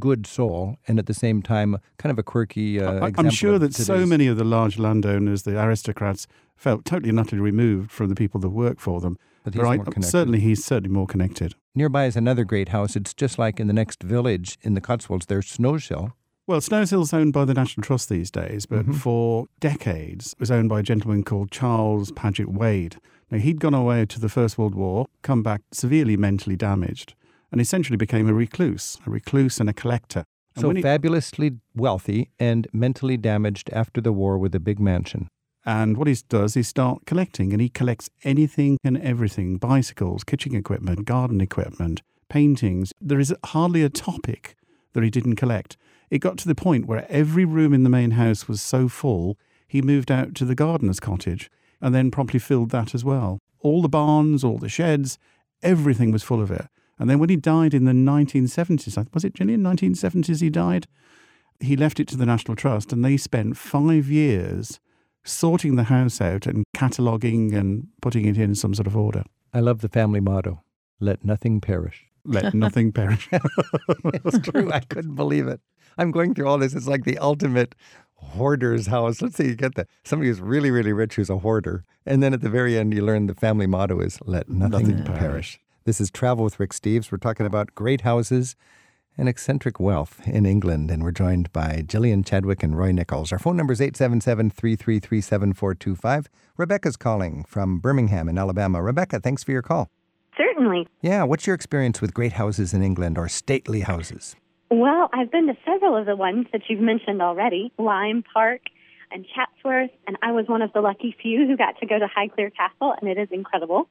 good 0.00 0.26
soul 0.26 0.76
and 0.88 0.98
at 0.98 1.06
the 1.06 1.14
same 1.14 1.40
time 1.42 1.76
kind 1.98 2.10
of 2.10 2.18
a 2.18 2.22
quirky 2.24 2.80
uh, 2.80 3.06
I- 3.06 3.12
I'm 3.16 3.30
sure 3.30 3.54
of 3.54 3.60
that 3.60 3.74
so 3.74 4.04
many 4.04 4.26
of 4.26 4.36
the 4.36 4.42
large 4.44 4.76
landowners, 4.78 5.42
the 5.44 5.56
aristocrats, 5.62 6.26
felt 6.56 6.84
totally 6.84 7.10
and 7.10 7.20
utterly 7.20 7.40
removed 7.40 7.92
from 7.92 8.08
the 8.08 8.16
people 8.16 8.40
that 8.40 8.48
work 8.50 8.80
for 8.80 9.00
them. 9.00 9.16
But 9.44 9.54
he's 9.54 9.62
But 9.62 9.68
I- 9.68 9.76
more 9.76 9.84
connected. 9.84 10.10
certainly, 10.10 10.40
he's 10.40 10.64
certainly 10.64 10.92
more 10.92 11.06
connected. 11.06 11.54
Nearby 11.76 12.06
is 12.06 12.16
another 12.16 12.44
great 12.44 12.70
house. 12.70 12.96
It's 12.96 13.14
just 13.14 13.38
like 13.38 13.60
in 13.60 13.68
the 13.68 13.72
next 13.72 14.02
village 14.02 14.58
in 14.62 14.74
the 14.74 14.80
Cotswolds. 14.80 15.26
There's 15.26 15.46
Snowshill. 15.46 16.10
Well, 16.48 16.60
Snowshill 16.62 17.02
is 17.02 17.12
owned 17.12 17.34
by 17.34 17.44
the 17.44 17.52
National 17.52 17.82
Trust 17.84 18.08
these 18.08 18.30
days, 18.30 18.64
but 18.64 18.86
Mhm. 18.86 18.94
for 18.94 19.48
decades 19.60 20.32
it 20.32 20.40
was 20.40 20.50
owned 20.50 20.70
by 20.70 20.80
a 20.80 20.82
gentleman 20.82 21.22
called 21.22 21.50
Charles 21.50 22.10
Paget 22.12 22.48
Wade. 22.48 22.96
Now, 23.30 23.36
he'd 23.36 23.60
gone 23.60 23.74
away 23.74 24.06
to 24.06 24.18
the 24.18 24.30
First 24.30 24.56
World 24.56 24.74
War, 24.74 25.08
come 25.20 25.42
back 25.42 25.60
severely 25.72 26.16
mentally 26.16 26.56
damaged, 26.56 27.14
and 27.52 27.60
essentially 27.60 27.98
became 27.98 28.26
a 28.26 28.32
recluse, 28.32 28.96
a 29.06 29.10
recluse 29.10 29.60
and 29.60 29.68
a 29.68 29.74
collector. 29.74 30.24
And 30.56 30.62
So 30.62 30.70
he- 30.70 30.80
fabulously 30.80 31.58
wealthy 31.76 32.30
and 32.40 32.66
mentally 32.72 33.18
damaged 33.18 33.68
after 33.74 34.00
the 34.00 34.10
war 34.14 34.38
with 34.38 34.54
a 34.54 34.60
big 34.60 34.80
mansion. 34.80 35.28
And 35.66 35.98
what 35.98 36.08
he 36.08 36.16
does 36.30 36.56
is 36.56 36.66
start 36.66 37.04
collecting, 37.04 37.52
and 37.52 37.60
he 37.60 37.68
collects 37.68 38.08
anything 38.24 38.78
and 38.82 38.96
everything 38.96 39.58
bicycles, 39.58 40.24
kitchen 40.24 40.54
equipment, 40.54 41.04
garden 41.04 41.42
equipment, 41.42 42.00
paintings. 42.30 42.94
There 43.02 43.20
is 43.20 43.34
hardly 43.44 43.82
a 43.82 43.90
topic 43.90 44.56
that 44.94 45.02
he 45.04 45.10
didn't 45.10 45.36
collect. 45.36 45.76
It 46.10 46.18
got 46.18 46.38
to 46.38 46.48
the 46.48 46.54
point 46.54 46.86
where 46.86 47.06
every 47.10 47.44
room 47.44 47.72
in 47.72 47.82
the 47.82 47.90
main 47.90 48.12
house 48.12 48.48
was 48.48 48.60
so 48.60 48.88
full, 48.88 49.38
he 49.66 49.82
moved 49.82 50.10
out 50.10 50.34
to 50.36 50.44
the 50.44 50.54
gardener's 50.54 51.00
cottage 51.00 51.50
and 51.80 51.94
then 51.94 52.10
promptly 52.10 52.40
filled 52.40 52.70
that 52.70 52.94
as 52.94 53.04
well. 53.04 53.38
All 53.60 53.82
the 53.82 53.88
barns, 53.88 54.42
all 54.44 54.58
the 54.58 54.68
sheds, 54.68 55.18
everything 55.62 56.10
was 56.10 56.22
full 56.22 56.40
of 56.40 56.50
it. 56.50 56.66
And 56.98 57.08
then 57.08 57.18
when 57.18 57.28
he 57.28 57.36
died 57.36 57.74
in 57.74 57.84
the 57.84 57.92
1970s, 57.92 59.14
was 59.14 59.24
it 59.24 59.34
Gillian? 59.34 59.62
1970s 59.62 60.40
he 60.40 60.50
died? 60.50 60.86
He 61.60 61.76
left 61.76 62.00
it 62.00 62.08
to 62.08 62.16
the 62.16 62.26
National 62.26 62.56
Trust 62.56 62.92
and 62.92 63.04
they 63.04 63.16
spent 63.16 63.56
five 63.56 64.08
years 64.08 64.80
sorting 65.24 65.76
the 65.76 65.84
house 65.84 66.20
out 66.20 66.46
and 66.46 66.64
cataloguing 66.74 67.54
and 67.54 67.88
putting 68.00 68.24
it 68.24 68.38
in 68.38 68.54
some 68.54 68.74
sort 68.74 68.86
of 68.86 68.96
order. 68.96 69.24
I 69.52 69.60
love 69.60 69.80
the 69.80 69.88
family 69.88 70.20
motto 70.20 70.62
let 71.00 71.24
nothing 71.24 71.60
perish. 71.60 72.06
Let 72.24 72.54
nothing 72.54 72.92
perish. 72.92 73.28
it's 73.32 74.38
true. 74.50 74.70
I 74.72 74.80
couldn't 74.80 75.14
believe 75.14 75.46
it. 75.46 75.60
I'm 75.98 76.10
going 76.10 76.34
through 76.34 76.48
all 76.48 76.58
this. 76.58 76.74
It's 76.74 76.86
like 76.86 77.04
the 77.04 77.18
ultimate 77.18 77.74
hoarder's 78.14 78.86
house. 78.86 79.20
Let's 79.20 79.36
say 79.36 79.46
you 79.46 79.54
get 79.56 79.74
that 79.74 79.88
somebody 80.04 80.28
who's 80.28 80.40
really, 80.40 80.70
really 80.70 80.92
rich 80.92 81.16
who's 81.16 81.30
a 81.30 81.38
hoarder. 81.38 81.84
And 82.06 82.22
then 82.22 82.32
at 82.32 82.40
the 82.40 82.48
very 82.48 82.78
end, 82.78 82.94
you 82.94 83.04
learn 83.04 83.26
the 83.26 83.34
family 83.34 83.66
motto 83.66 84.00
is 84.00 84.18
let 84.24 84.48
nothing, 84.48 84.70
Nothing 84.70 85.04
perish. 85.04 85.18
perish. 85.20 85.60
This 85.84 86.00
is 86.00 86.10
Travel 86.10 86.44
with 86.44 86.58
Rick 86.60 86.72
Steves. 86.72 87.10
We're 87.10 87.18
talking 87.18 87.46
about 87.46 87.74
great 87.74 88.02
houses 88.02 88.56
and 89.16 89.28
eccentric 89.28 89.80
wealth 89.80 90.20
in 90.26 90.46
England. 90.46 90.90
And 90.90 91.02
we're 91.02 91.10
joined 91.10 91.52
by 91.52 91.82
Gillian 91.86 92.22
Chadwick 92.22 92.62
and 92.62 92.76
Roy 92.78 92.92
Nicholls. 92.92 93.32
Our 93.32 93.38
phone 93.38 93.56
number 93.56 93.72
is 93.72 93.80
877 93.80 94.50
333 94.50 95.20
7425. 95.20 96.28
Rebecca's 96.56 96.96
calling 96.96 97.44
from 97.44 97.78
Birmingham 97.80 98.28
in 98.28 98.38
Alabama. 98.38 98.82
Rebecca, 98.82 99.18
thanks 99.20 99.42
for 99.42 99.52
your 99.52 99.62
call. 99.62 99.88
Certainly. 100.36 100.86
Yeah, 101.02 101.24
what's 101.24 101.46
your 101.46 101.54
experience 101.54 102.00
with 102.00 102.14
great 102.14 102.34
houses 102.34 102.72
in 102.72 102.82
England 102.82 103.18
or 103.18 103.28
stately 103.28 103.80
houses? 103.80 104.36
Well, 104.70 105.08
I've 105.12 105.30
been 105.30 105.46
to 105.46 105.56
several 105.64 105.96
of 105.96 106.06
the 106.06 106.16
ones 106.16 106.46
that 106.52 106.62
you've 106.68 106.80
mentioned 106.80 107.22
already 107.22 107.72
Lyme 107.78 108.22
Park 108.34 108.60
and 109.10 109.24
Chatsworth, 109.34 109.90
and 110.06 110.18
I 110.22 110.32
was 110.32 110.46
one 110.46 110.60
of 110.60 110.72
the 110.74 110.80
lucky 110.82 111.16
few 111.20 111.46
who 111.46 111.56
got 111.56 111.78
to 111.80 111.86
go 111.86 111.98
to 111.98 112.06
Highclere 112.06 112.54
Castle, 112.54 112.94
and 113.00 113.08
it 113.10 113.16
is 113.18 113.28
incredible. 113.30 113.88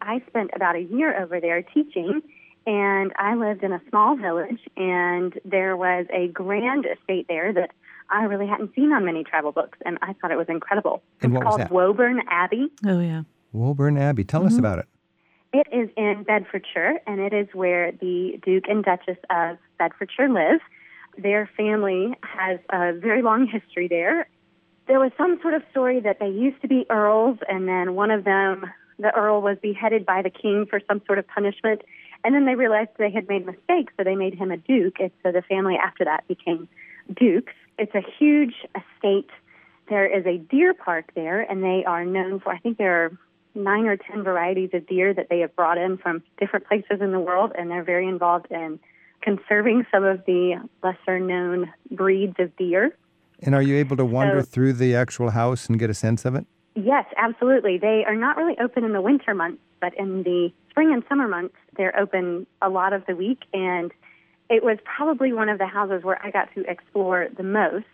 I 0.00 0.22
spent 0.28 0.50
about 0.54 0.76
a 0.76 0.80
year 0.80 1.20
over 1.20 1.40
there 1.40 1.62
teaching, 1.62 2.22
and 2.66 3.12
I 3.18 3.34
lived 3.34 3.64
in 3.64 3.72
a 3.72 3.80
small 3.90 4.16
village, 4.16 4.60
and 4.76 5.38
there 5.44 5.76
was 5.76 6.06
a 6.12 6.28
grand 6.28 6.86
estate 6.86 7.26
there 7.28 7.52
that 7.52 7.70
I 8.08 8.24
really 8.24 8.46
hadn't 8.46 8.74
seen 8.76 8.92
on 8.92 9.04
many 9.04 9.24
travel 9.24 9.50
books, 9.50 9.78
and 9.84 9.98
I 10.02 10.12
thought 10.12 10.30
it 10.30 10.36
was 10.38 10.48
incredible. 10.48 11.02
And 11.20 11.32
it's 11.32 11.38
what 11.38 11.44
was 11.46 11.50
called 11.56 11.60
that? 11.62 11.72
Woburn 11.72 12.20
Abbey. 12.30 12.68
Oh, 12.86 13.00
yeah. 13.00 13.22
Woburn 13.52 13.98
Abbey. 13.98 14.22
Tell 14.22 14.42
Mm-hmm. 14.42 14.46
us 14.48 14.58
about 14.58 14.78
it. 14.78 14.86
It 15.52 15.66
is 15.70 15.90
in 15.96 16.24
Bedfordshire, 16.26 17.00
and 17.06 17.20
it 17.20 17.34
is 17.34 17.46
where 17.52 17.92
the 17.92 18.40
Duke 18.42 18.64
and 18.68 18.82
Duchess 18.82 19.18
of 19.28 19.58
Bedfordshire 19.78 20.30
live. 20.30 20.60
Their 21.18 21.48
family 21.56 22.14
has 22.22 22.58
a 22.70 22.94
very 22.94 23.20
long 23.20 23.46
history 23.46 23.86
there. 23.86 24.28
There 24.88 24.98
was 24.98 25.12
some 25.18 25.38
sort 25.42 25.52
of 25.54 25.62
story 25.70 26.00
that 26.00 26.18
they 26.20 26.28
used 26.28 26.62
to 26.62 26.68
be 26.68 26.86
earls, 26.88 27.38
and 27.48 27.68
then 27.68 27.94
one 27.94 28.10
of 28.10 28.24
them, 28.24 28.64
the 28.98 29.14
earl, 29.14 29.42
was 29.42 29.58
beheaded 29.60 30.06
by 30.06 30.22
the 30.22 30.30
king 30.30 30.64
for 30.64 30.80
some 30.88 31.02
sort 31.06 31.18
of 31.18 31.28
punishment, 31.28 31.82
And 32.24 32.34
then 32.34 32.46
they 32.46 32.54
realized 32.54 32.90
they 32.98 33.10
had 33.10 33.28
made 33.28 33.44
mistakes, 33.44 33.92
so 33.96 34.04
they 34.04 34.14
made 34.14 34.34
him 34.34 34.50
a 34.50 34.56
duke. 34.56 35.00
And 35.00 35.10
so 35.22 35.32
the 35.32 35.42
family 35.42 35.76
after 35.76 36.04
that 36.04 36.26
became 36.28 36.68
dukes. 37.12 37.52
It's 37.78 37.94
a 37.94 38.02
huge 38.18 38.54
estate. 38.76 39.30
There 39.88 40.06
is 40.06 40.24
a 40.24 40.38
deer 40.38 40.72
park 40.72 41.10
there, 41.14 41.40
and 41.40 41.62
they 41.62 41.84
are 41.84 42.04
known 42.04 42.40
for, 42.40 42.52
I 42.52 42.58
think 42.58 42.78
there 42.78 43.04
are 43.04 43.12
nine 43.54 43.86
or 43.86 43.96
ten 43.96 44.22
varieties 44.22 44.70
of 44.72 44.86
deer 44.86 45.12
that 45.14 45.28
they 45.28 45.40
have 45.40 45.54
brought 45.56 45.78
in 45.78 45.98
from 45.98 46.22
different 46.38 46.66
places 46.66 47.00
in 47.00 47.12
the 47.12 47.20
world, 47.20 47.52
and 47.56 47.70
they're 47.70 47.84
very 47.84 48.08
involved 48.08 48.46
in 48.50 48.78
conserving 49.20 49.86
some 49.92 50.04
of 50.04 50.24
the 50.26 50.60
lesser 50.82 51.18
known 51.18 51.72
breeds 51.90 52.36
of 52.38 52.54
deer. 52.56 52.96
And 53.42 53.54
are 53.54 53.62
you 53.62 53.76
able 53.76 53.96
to 53.96 54.04
wander 54.04 54.40
So- 54.40 54.46
through 54.46 54.74
the 54.74 54.94
actual 54.94 55.30
house 55.30 55.68
and 55.68 55.78
get 55.78 55.90
a 55.90 55.94
sense 55.94 56.24
of 56.24 56.34
it? 56.34 56.46
Yes, 56.74 57.04
absolutely. 57.16 57.76
They 57.76 58.04
are 58.06 58.16
not 58.16 58.36
really 58.36 58.56
open 58.58 58.84
in 58.84 58.92
the 58.92 59.00
winter 59.02 59.34
months, 59.34 59.62
but 59.80 59.92
in 59.94 60.22
the 60.22 60.50
spring 60.70 60.92
and 60.92 61.02
summer 61.08 61.28
months, 61.28 61.54
they're 61.76 61.98
open 61.98 62.46
a 62.62 62.70
lot 62.70 62.92
of 62.92 63.04
the 63.06 63.14
week. 63.14 63.42
And 63.52 63.92
it 64.48 64.64
was 64.64 64.78
probably 64.84 65.32
one 65.32 65.48
of 65.48 65.58
the 65.58 65.66
houses 65.66 66.02
where 66.02 66.24
I 66.24 66.30
got 66.30 66.48
to 66.54 66.62
explore 66.70 67.28
the 67.36 67.42
most. 67.42 67.84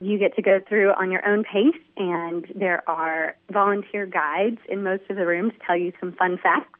You 0.00 0.18
get 0.18 0.36
to 0.36 0.42
go 0.42 0.60
through 0.68 0.90
on 0.92 1.10
your 1.10 1.26
own 1.26 1.42
pace, 1.44 1.80
and 1.96 2.46
there 2.54 2.82
are 2.88 3.36
volunteer 3.50 4.04
guides 4.04 4.58
in 4.68 4.82
most 4.82 5.04
of 5.08 5.16
the 5.16 5.26
rooms 5.26 5.52
to 5.58 5.66
tell 5.66 5.76
you 5.76 5.92
some 5.98 6.12
fun 6.12 6.38
facts. 6.42 6.78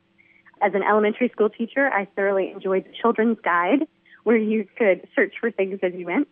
As 0.62 0.74
an 0.74 0.82
elementary 0.82 1.28
school 1.30 1.48
teacher, 1.48 1.88
I 1.92 2.06
thoroughly 2.16 2.50
enjoyed 2.50 2.84
the 2.84 2.92
children's 3.00 3.38
guide, 3.42 3.86
where 4.24 4.36
you 4.36 4.66
could 4.76 5.06
search 5.14 5.34
for 5.40 5.50
things 5.50 5.78
as 5.82 5.92
you 5.94 6.06
went. 6.06 6.28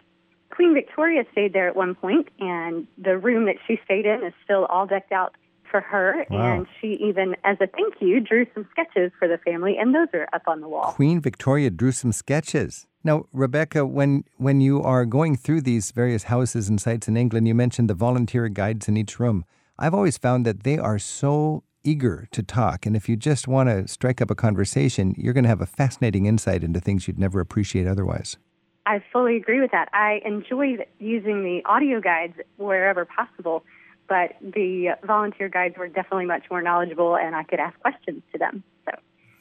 Queen 0.50 0.74
Victoria 0.74 1.24
stayed 1.32 1.52
there 1.52 1.68
at 1.68 1.76
one 1.76 1.94
point, 1.94 2.28
and 2.38 2.86
the 2.98 3.16
room 3.16 3.46
that 3.46 3.56
she 3.66 3.80
stayed 3.84 4.06
in 4.06 4.22
is 4.24 4.32
still 4.44 4.66
all 4.66 4.86
decked 4.86 5.12
out 5.12 5.34
for 5.70 5.80
her. 5.80 6.24
Wow. 6.30 6.58
And 6.58 6.66
she 6.80 6.98
even, 7.02 7.34
as 7.44 7.56
a 7.60 7.66
thank 7.66 7.94
you, 8.00 8.20
drew 8.20 8.46
some 8.54 8.66
sketches 8.70 9.10
for 9.18 9.26
the 9.26 9.38
family, 9.38 9.76
and 9.78 9.94
those 9.94 10.08
are 10.12 10.28
up 10.32 10.42
on 10.46 10.60
the 10.60 10.68
wall. 10.68 10.92
Queen 10.92 11.20
Victoria 11.20 11.70
drew 11.70 11.92
some 11.92 12.12
sketches. 12.12 12.86
Now, 13.06 13.26
Rebecca, 13.34 13.84
when 13.84 14.25
when 14.38 14.62
you 14.62 14.82
are 14.82 15.04
going 15.04 15.37
through 15.37 15.61
these 15.61 15.92
various 15.92 16.25
houses 16.25 16.70
and 16.70 16.80
sites 16.80 17.06
in 17.06 17.18
England, 17.18 17.46
you 17.46 17.54
mentioned 17.54 17.90
the 17.90 17.94
volunteer 17.94 18.49
guides 18.49 18.88
in 18.88 18.96
each 18.96 19.20
room. 19.20 19.44
I've 19.78 19.92
always 19.92 20.16
found 20.16 20.46
that 20.46 20.62
they 20.62 20.78
are 20.78 20.99
so 20.99 21.64
eager 21.84 22.26
to 22.32 22.42
talk, 22.42 22.87
and 22.87 22.96
if 22.96 23.06
you 23.06 23.16
just 23.16 23.46
want 23.46 23.68
to 23.68 23.87
strike 23.87 24.23
up 24.23 24.30
a 24.30 24.34
conversation, 24.34 25.14
you're 25.18 25.34
going 25.34 25.44
to 25.44 25.50
have 25.50 25.61
a 25.61 25.66
fascinating 25.66 26.25
insight 26.25 26.64
into 26.64 26.80
things 26.80 27.06
you'd 27.06 27.18
never 27.18 27.40
appreciate 27.40 27.87
otherwise. 27.87 28.38
I 28.87 29.02
fully 29.12 29.37
agree 29.37 29.61
with 29.61 29.73
that. 29.73 29.90
I 29.92 30.20
enjoyed 30.25 30.87
using 30.99 31.44
the 31.44 31.62
audio 31.66 32.00
guides 32.00 32.34
wherever 32.56 33.04
possible, 33.04 33.64
but 34.08 34.37
the 34.40 34.96
volunteer 35.04 35.50
guides 35.50 35.76
were 35.76 35.88
definitely 35.88 36.26
much 36.26 36.44
more 36.50 36.62
knowledgeable, 36.62 37.16
and 37.16 37.37
I 37.37 37.42
could 37.44 37.61
ask 37.61 37.78
questions 37.80 38.23
to 38.32 38.38
them. 38.38 38.62
So, 38.87 38.92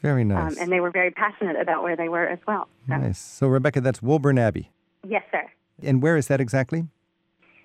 Very 0.03 0.21
um, 0.23 0.27
nice. 0.27 0.57
and 0.57 0.71
they 0.71 0.81
were 0.81 0.91
very 0.91 1.09
passionate 1.09 1.59
about 1.59 1.81
where 1.81 1.95
they 1.95 2.09
were 2.09 2.27
as 2.27 2.39
well. 2.45 2.67
So, 2.87 2.97
nice. 2.97 3.17
So, 3.17 3.47
Rebecca, 3.47 3.81
that's 3.81 4.01
Woburn 4.01 4.37
Abbey. 4.37 4.69
Yes, 5.07 5.23
sir. 5.31 5.49
And 5.81 6.03
where 6.03 6.17
is 6.17 6.27
that 6.27 6.41
exactly? 6.41 6.85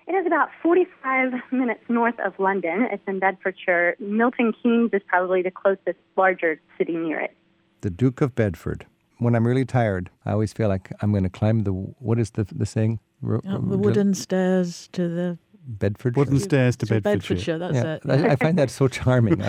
It 0.07 0.13
is 0.13 0.25
about 0.25 0.49
45 0.63 1.33
minutes 1.51 1.81
north 1.89 2.15
of 2.25 2.33
London. 2.39 2.87
It's 2.91 3.03
in 3.07 3.19
Bedfordshire. 3.19 3.95
Milton 3.99 4.53
Keynes 4.63 4.89
is 4.93 5.01
probably 5.05 5.43
the 5.43 5.51
closest 5.51 5.99
larger 6.17 6.59
city 6.77 6.95
near 6.95 7.19
it. 7.19 7.35
The 7.81 7.89
Duke 7.89 8.21
of 8.21 8.33
Bedford. 8.33 8.87
When 9.19 9.35
I'm 9.35 9.45
really 9.45 9.65
tired, 9.65 10.09
I 10.25 10.31
always 10.31 10.53
feel 10.53 10.69
like 10.69 10.91
I'm 11.01 11.11
going 11.11 11.25
to 11.25 11.29
climb 11.29 11.63
the, 11.63 11.73
what 11.73 12.17
is 12.17 12.31
the, 12.31 12.45
the 12.45 12.65
saying? 12.65 12.99
Ro- 13.21 13.41
Up 13.47 13.69
the 13.69 13.77
wooden 13.77 14.13
stairs 14.13 14.87
to 14.93 15.09
the 15.09 15.37
Bedford. 15.77 16.15
Wooden 16.15 16.39
stairs 16.39 16.75
to 16.77 16.85
to 16.85 17.01
Bedfordshire. 17.01 17.57
That's 17.57 17.75
Yeah, 17.75 17.95
it. 17.95 18.01
I, 18.09 18.31
I 18.31 18.35
find 18.35 18.57
that 18.57 18.69
so 18.69 18.87
charming. 18.87 19.35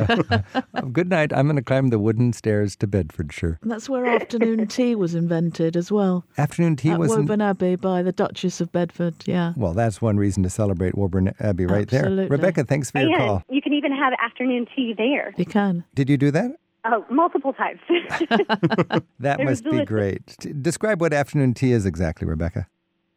Good 0.92 1.08
night. 1.08 1.32
I'm 1.32 1.46
going 1.46 1.56
to 1.56 1.62
climb 1.62 1.88
the 1.88 1.98
wooden 1.98 2.32
stairs 2.32 2.76
to 2.76 2.86
Bedfordshire. 2.86 3.58
And 3.62 3.70
that's 3.70 3.88
where 3.88 4.06
afternoon 4.06 4.66
tea 4.66 4.94
was 4.94 5.14
invented 5.14 5.76
as 5.76 5.90
well. 5.90 6.24
Afternoon 6.38 6.76
tea 6.76 6.90
At 6.90 6.98
wasn't. 6.98 7.20
Woburn 7.22 7.40
Abbey 7.40 7.76
by 7.76 8.02
the 8.02 8.12
Duchess 8.12 8.60
of 8.60 8.70
Bedford. 8.72 9.14
Yeah. 9.24 9.54
Well, 9.56 9.72
that's 9.72 10.02
one 10.02 10.16
reason 10.16 10.42
to 10.42 10.50
celebrate 10.50 10.96
Woburn 10.96 11.32
Abbey 11.40 11.66
right 11.66 11.88
there. 11.88 12.00
Absolutely. 12.00 12.28
Rebecca, 12.28 12.64
thanks 12.64 12.90
for 12.90 12.98
oh, 12.98 13.02
your 13.02 13.12
and 13.12 13.18
call. 13.18 13.42
you 13.48 13.62
can 13.62 13.72
even 13.72 13.92
have 13.92 14.12
afternoon 14.22 14.66
tea 14.74 14.94
there. 14.96 15.32
You 15.36 15.46
can. 15.46 15.84
Did 15.94 16.10
you 16.10 16.16
do 16.16 16.30
that? 16.30 16.52
Oh, 16.84 17.04
multiple 17.10 17.52
times. 17.52 17.80
That 19.20 19.40
It 19.40 19.44
must 19.44 19.64
be 19.64 19.84
great. 19.84 20.34
Describe 20.62 21.00
what 21.00 21.12
afternoon 21.12 21.52
tea 21.52 21.72
is 21.72 21.84
exactly, 21.84 22.26
Rebecca. 22.26 22.68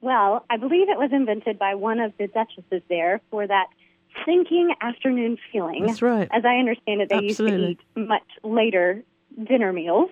Well, 0.03 0.45
I 0.49 0.57
believe 0.57 0.89
it 0.89 0.99
was 0.99 1.11
invented 1.13 1.57
by 1.57 1.75
one 1.75 1.99
of 1.99 2.11
the 2.19 2.27
duchesses 2.27 2.81
there 2.89 3.21
for 3.31 3.47
that 3.47 3.67
sinking 4.25 4.75
afternoon 4.81 5.37
feeling. 5.49 5.85
That's 5.85 6.01
right. 6.01 6.27
As 6.31 6.43
I 6.43 6.55
understand 6.55 7.01
it, 7.01 7.09
they 7.09 7.29
Absolutely. 7.29 7.67
used 7.67 7.79
to 7.95 8.01
eat 8.01 8.07
much 8.07 8.27
later 8.43 9.01
dinner 9.47 9.71
meals. 9.71 10.09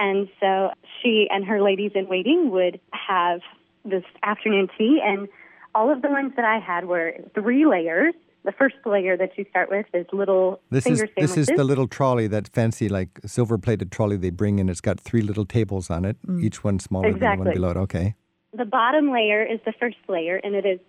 And 0.00 0.28
so 0.40 0.70
she 1.00 1.28
and 1.30 1.44
her 1.44 1.62
ladies 1.62 1.92
in 1.94 2.08
waiting 2.08 2.50
would 2.50 2.80
have 2.92 3.40
this 3.84 4.02
afternoon 4.24 4.68
tea. 4.76 5.00
And 5.04 5.28
all 5.72 5.88
of 5.92 6.02
the 6.02 6.08
ones 6.08 6.32
that 6.34 6.44
I 6.44 6.58
had 6.58 6.86
were 6.86 7.14
three 7.34 7.64
layers. 7.64 8.14
The 8.44 8.52
first 8.52 8.76
layer 8.86 9.16
that 9.16 9.36
you 9.36 9.44
start 9.50 9.70
with 9.70 9.86
is 9.94 10.06
little 10.12 10.60
This 10.70 10.86
is 10.86 11.00
finger 11.00 11.12
this 11.16 11.36
is 11.36 11.46
the 11.48 11.64
little 11.64 11.86
trolley, 11.86 12.26
that 12.28 12.48
fancy 12.48 12.88
like 12.88 13.20
silver 13.26 13.58
plated 13.58 13.92
trolley 13.92 14.16
they 14.16 14.30
bring 14.30 14.58
in. 14.58 14.68
It's 14.68 14.80
got 14.80 14.98
three 14.98 15.22
little 15.22 15.44
tables 15.44 15.90
on 15.90 16.04
it, 16.04 16.16
mm. 16.26 16.42
each 16.42 16.64
one 16.64 16.78
smaller 16.78 17.12
than 17.12 17.20
the 17.20 17.44
one 17.44 17.52
below 17.52 17.70
it. 17.70 17.76
Okay. 17.76 18.14
The 18.56 18.64
bottom 18.64 19.10
layer 19.10 19.42
is 19.42 19.60
the 19.64 19.72
first 19.78 19.98
layer, 20.08 20.36
and 20.36 20.54
it 20.54 20.64
is 20.64 20.80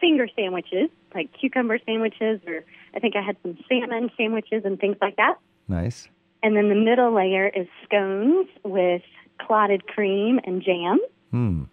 finger 0.00 0.28
sandwiches, 0.36 0.90
like 1.14 1.30
cucumber 1.38 1.78
sandwiches, 1.84 2.40
or 2.46 2.64
I 2.94 3.00
think 3.00 3.16
I 3.16 3.22
had 3.22 3.36
some 3.42 3.58
salmon 3.68 4.10
sandwiches 4.16 4.62
and 4.64 4.78
things 4.78 4.96
like 5.00 5.16
that. 5.16 5.36
Nice. 5.66 6.08
And 6.42 6.56
then 6.56 6.68
the 6.68 6.74
middle 6.74 7.12
layer 7.12 7.48
is 7.48 7.66
scones 7.84 8.46
with 8.64 9.02
clotted 9.40 9.86
cream 9.86 10.38
and 10.44 10.62
jam. 10.62 10.98
Hmm. 11.30 11.64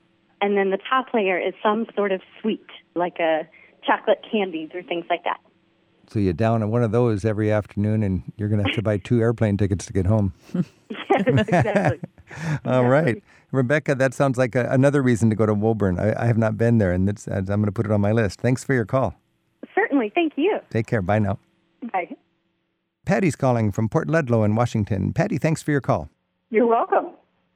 And 0.41 0.57
then 0.57 0.71
the 0.71 0.79
top 0.89 1.13
layer 1.13 1.37
is 1.37 1.53
some 1.61 1.85
sort 1.95 2.11
of 2.11 2.21
sweet, 2.41 2.65
like 2.95 3.19
a 3.19 3.47
chocolate 3.85 4.25
candies 4.29 4.69
or 4.73 4.81
things 4.83 5.05
like 5.09 5.23
that. 5.23 5.39
So 6.09 6.19
you're 6.19 6.33
down 6.33 6.61
on 6.61 6.69
one 6.69 6.83
of 6.83 6.91
those 6.91 7.25
every 7.25 7.51
afternoon, 7.51 8.03
and 8.03 8.23
you're 8.37 8.49
going 8.49 8.61
to 8.63 8.67
have 8.67 8.75
to 8.75 8.83
buy 8.83 8.97
two 8.97 9.21
airplane 9.21 9.57
tickets 9.57 9.85
to 9.85 9.93
get 9.93 10.05
home. 10.05 10.33
Yes, 10.89 11.47
exactly. 11.47 11.99
All 12.65 12.85
right. 12.85 13.23
Rebecca, 13.51 13.95
that 13.95 14.13
sounds 14.13 14.37
like 14.37 14.55
a, 14.55 14.67
another 14.69 15.01
reason 15.01 15.29
to 15.29 15.35
go 15.35 15.45
to 15.45 15.53
Woburn. 15.53 15.99
I, 15.99 16.23
I 16.23 16.25
have 16.25 16.37
not 16.37 16.57
been 16.57 16.77
there, 16.77 16.91
and 16.91 17.07
it's, 17.09 17.27
I'm 17.27 17.45
going 17.45 17.65
to 17.65 17.71
put 17.71 17.85
it 17.85 17.91
on 17.91 18.01
my 18.01 18.11
list. 18.11 18.41
Thanks 18.41 18.63
for 18.63 18.73
your 18.73 18.85
call. 18.85 19.15
Certainly. 19.73 20.11
Thank 20.13 20.33
you. 20.35 20.59
Take 20.69 20.87
care. 20.87 21.01
Bye 21.01 21.19
now. 21.19 21.39
Bye. 21.93 22.15
Patty's 23.05 23.35
calling 23.35 23.71
from 23.71 23.87
Port 23.87 24.09
Ludlow 24.09 24.43
in 24.43 24.55
Washington. 24.55 25.13
Patty, 25.13 25.37
thanks 25.37 25.61
for 25.61 25.71
your 25.71 25.81
call. 25.81 26.09
You're 26.49 26.67
welcome. 26.67 27.11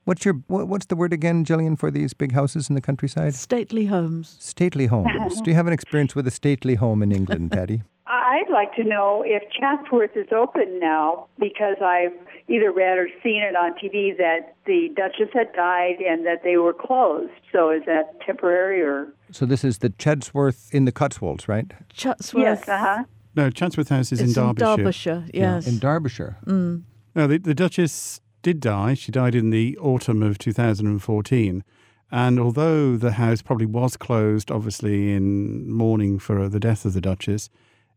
What's 0.05 0.25
your 0.25 0.35
what, 0.47 0.67
what's 0.67 0.87
the 0.87 0.95
word 0.95 1.13
again, 1.13 1.43
Gillian, 1.43 1.75
for 1.75 1.91
these 1.91 2.13
big 2.13 2.31
houses 2.31 2.69
in 2.69 2.75
the 2.75 2.81
countryside? 2.81 3.35
Stately 3.35 3.85
homes. 3.85 4.37
Stately 4.39 4.87
homes. 4.87 5.41
Do 5.43 5.51
you 5.51 5.55
have 5.55 5.67
an 5.67 5.73
experience 5.73 6.15
with 6.15 6.25
a 6.27 6.31
stately 6.31 6.75
home 6.75 7.03
in 7.03 7.11
England, 7.11 7.51
Patty? 7.51 7.83
I'd 8.29 8.51
like 8.51 8.75
to 8.75 8.83
know 8.83 9.23
if 9.25 9.41
Chatsworth 9.59 10.15
is 10.15 10.27
open 10.31 10.79
now 10.79 11.25
because 11.39 11.77
I've 11.83 12.13
either 12.47 12.71
read 12.71 12.99
or 12.99 13.07
seen 13.23 13.41
it 13.41 13.55
on 13.55 13.71
TV 13.73 14.15
that 14.17 14.55
the 14.67 14.89
Duchess 14.95 15.33
had 15.33 15.51
died 15.53 15.95
and 15.99 16.27
that 16.27 16.43
they 16.43 16.57
were 16.57 16.73
closed. 16.73 17.31
So 17.51 17.71
is 17.71 17.81
that 17.87 18.21
temporary 18.23 18.83
or? 18.83 19.07
So 19.31 19.47
this 19.47 19.63
is 19.63 19.79
the 19.79 19.89
Chatsworth 19.89 20.69
in 20.71 20.85
the 20.85 20.91
Cotswolds, 20.91 21.47
right? 21.47 21.71
Chatsworth. 21.91 22.43
Yes, 22.43 22.69
uh 22.69 22.77
huh. 22.77 23.03
No, 23.35 23.49
Chatsworth 23.49 23.89
House 23.89 24.11
is 24.11 24.21
It's 24.21 24.37
in 24.37 24.53
Derbyshire. 24.53 24.73
In 24.73 24.77
Derbyshire, 24.77 25.25
yes. 25.33 25.67
In 25.67 25.79
Derbyshire. 25.79 26.37
Mm. 26.45 26.83
No, 27.15 27.25
the, 27.25 27.39
the 27.39 27.55
Duchess 27.55 28.21
did 28.43 28.59
die. 28.59 28.93
She 28.93 29.11
died 29.11 29.33
in 29.33 29.49
the 29.49 29.75
autumn 29.79 30.21
of 30.21 30.37
2014. 30.37 31.63
And 32.11 32.39
although 32.39 32.95
the 32.95 33.13
house 33.13 33.41
probably 33.41 33.65
was 33.65 33.97
closed, 33.97 34.51
obviously, 34.51 35.13
in 35.13 35.71
mourning 35.71 36.19
for 36.19 36.47
the 36.47 36.59
death 36.59 36.85
of 36.85 36.93
the 36.93 37.01
Duchess, 37.01 37.49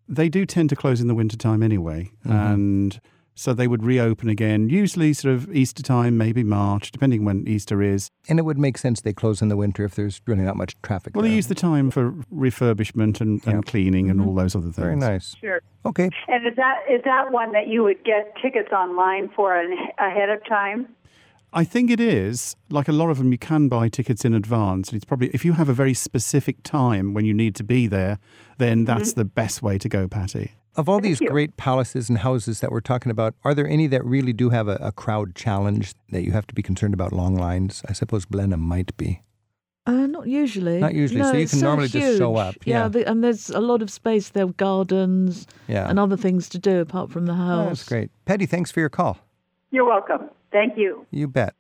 they 0.09 0.29
do 0.29 0.45
tend 0.47 0.69
to 0.71 0.77
close 0.77 1.01
in 1.01 1.09
the 1.09 1.15
wintertime 1.15 1.63
anyway. 1.63 2.11
Mm-hmm. 2.25 2.33
And 2.33 3.01
so 3.35 3.55
they 3.55 3.67
would 3.67 3.83
reopen 3.83 4.29
again, 4.29 4.69
usually 4.69 5.13
sort 5.15 5.35
of 5.35 5.55
Easter 5.55 5.83
time, 5.83 6.19
maybe 6.19 6.45
March, 6.45 6.91
depending 6.91 7.25
when 7.25 7.49
Easter 7.49 7.83
is. 7.83 8.11
And 8.29 8.39
it 8.39 8.43
would 8.43 8.59
make 8.59 8.77
sense 8.77 9.01
they 9.01 9.15
close 9.15 9.41
in 9.41 9.49
the 9.49 9.57
winter 9.57 9.85
if 9.85 9.95
there's 9.95 10.21
really 10.27 10.43
not 10.43 10.57
much 10.57 10.77
traffic. 10.83 11.17
Well, 11.17 11.23
they 11.23 11.31
use 11.31 11.47
the 11.47 11.55
time 11.55 11.91
for 11.91 12.13
refurbishment 12.33 13.21
and, 13.21 13.45
and 13.47 13.65
cleaning 13.65 14.11
and 14.11 14.21
mm-hmm. 14.21 14.29
all 14.29 14.35
those 14.35 14.55
other 14.55 14.67
things. 14.67 14.77
Very 14.77 14.97
nice. 14.97 15.35
Sure. 15.41 15.63
Okay. 15.87 16.11
And 16.29 16.47
is 16.47 16.55
that 16.57 16.83
is 16.91 17.01
that 17.05 17.33
one 17.33 17.53
that 17.53 17.69
you 17.69 17.83
would 17.83 18.05
get 18.05 18.35
tickets 18.41 18.71
online 18.71 19.31
for 19.35 19.57
an, 19.57 19.77
ahead 19.99 20.29
of 20.29 20.45
time? 20.47 20.89
I 21.53 21.65
think 21.65 21.91
it 21.91 22.01
is. 22.01 22.57
Like 22.71 22.89
a 22.89 22.93
lot 22.93 23.11
of 23.11 23.19
them, 23.19 23.31
you 23.33 23.39
can 23.39 23.69
buy 23.69 23.89
tickets 23.89 24.25
in 24.25 24.33
advance. 24.35 24.93
It's 24.93 25.05
probably 25.05 25.29
if 25.29 25.45
you 25.45 25.53
have 25.55 25.69
a 25.69 25.75
very 25.75 25.95
specific 25.95 26.63
time 26.63 27.13
when 27.15 27.25
you 27.25 27.35
need 27.35 27.55
to 27.57 27.65
be 27.65 27.87
there, 27.87 28.19
then 28.59 28.85
that's 28.85 29.13
the 29.15 29.25
best 29.25 29.63
way 29.63 29.79
to 29.79 29.89
go, 29.89 30.09
Patty. 30.09 30.53
Of 30.75 30.89
all 30.89 31.01
these 31.01 31.21
you. 31.21 31.29
great 31.29 31.59
palaces 31.59 32.09
and 32.09 32.17
houses 32.19 32.61
that 32.61 32.73
we're 32.73 32.81
talking 32.81 33.11
about, 33.11 33.35
are 33.45 33.55
there 33.55 33.69
any 33.69 33.87
that 33.89 34.03
really 34.07 34.33
do 34.33 34.49
have 34.49 34.69
a, 34.69 34.77
a 34.77 34.91
crowd 34.93 35.35
challenge 35.35 35.93
that 36.11 36.23
you 36.25 36.33
have 36.33 36.47
to 36.47 36.55
be 36.55 36.63
concerned 36.63 36.95
about 36.95 37.13
long 37.13 37.37
lines? 37.37 37.83
I 37.87 37.93
suppose 37.93 38.25
Blenheim 38.25 38.61
might 38.61 38.97
be. 38.97 39.21
Uh, 39.85 40.07
not 40.07 40.27
usually. 40.29 40.79
Not 40.79 40.95
usually, 40.95 41.21
No, 41.21 41.31
so 41.33 41.37
you 41.37 41.43
it's 41.43 41.53
can 41.53 41.61
normally 41.61 41.89
just 41.89 42.17
show 42.17 42.37
up, 42.37 42.55
yeah. 42.65 42.89
the, 42.89 43.07
and 43.07 43.23
there's 43.23 43.51
a 43.51 43.61
lot 43.61 43.83
of 43.83 43.91
space 43.91 44.31
there, 44.31 44.47
gardens 44.47 45.47
Yeah. 45.69 45.91
and 45.91 45.99
other 45.99 46.17
things 46.17 46.49
to 46.51 46.59
do 46.59 46.79
apart 46.81 47.11
from 47.11 47.27
the 47.27 47.33
Oh, 47.33 47.37
house. 47.37 47.69
that's 47.81 47.89
great. 47.89 48.11
Patty, 48.25 48.47
thanks 48.47 48.71
for 48.71 48.81
your 48.81 48.89
call. 48.89 49.19
You're 49.73 49.87
welcome. 49.87 50.29
Thank 50.53 50.77
you. 50.77 51.07
You 51.11 51.27
bet. 51.27 51.55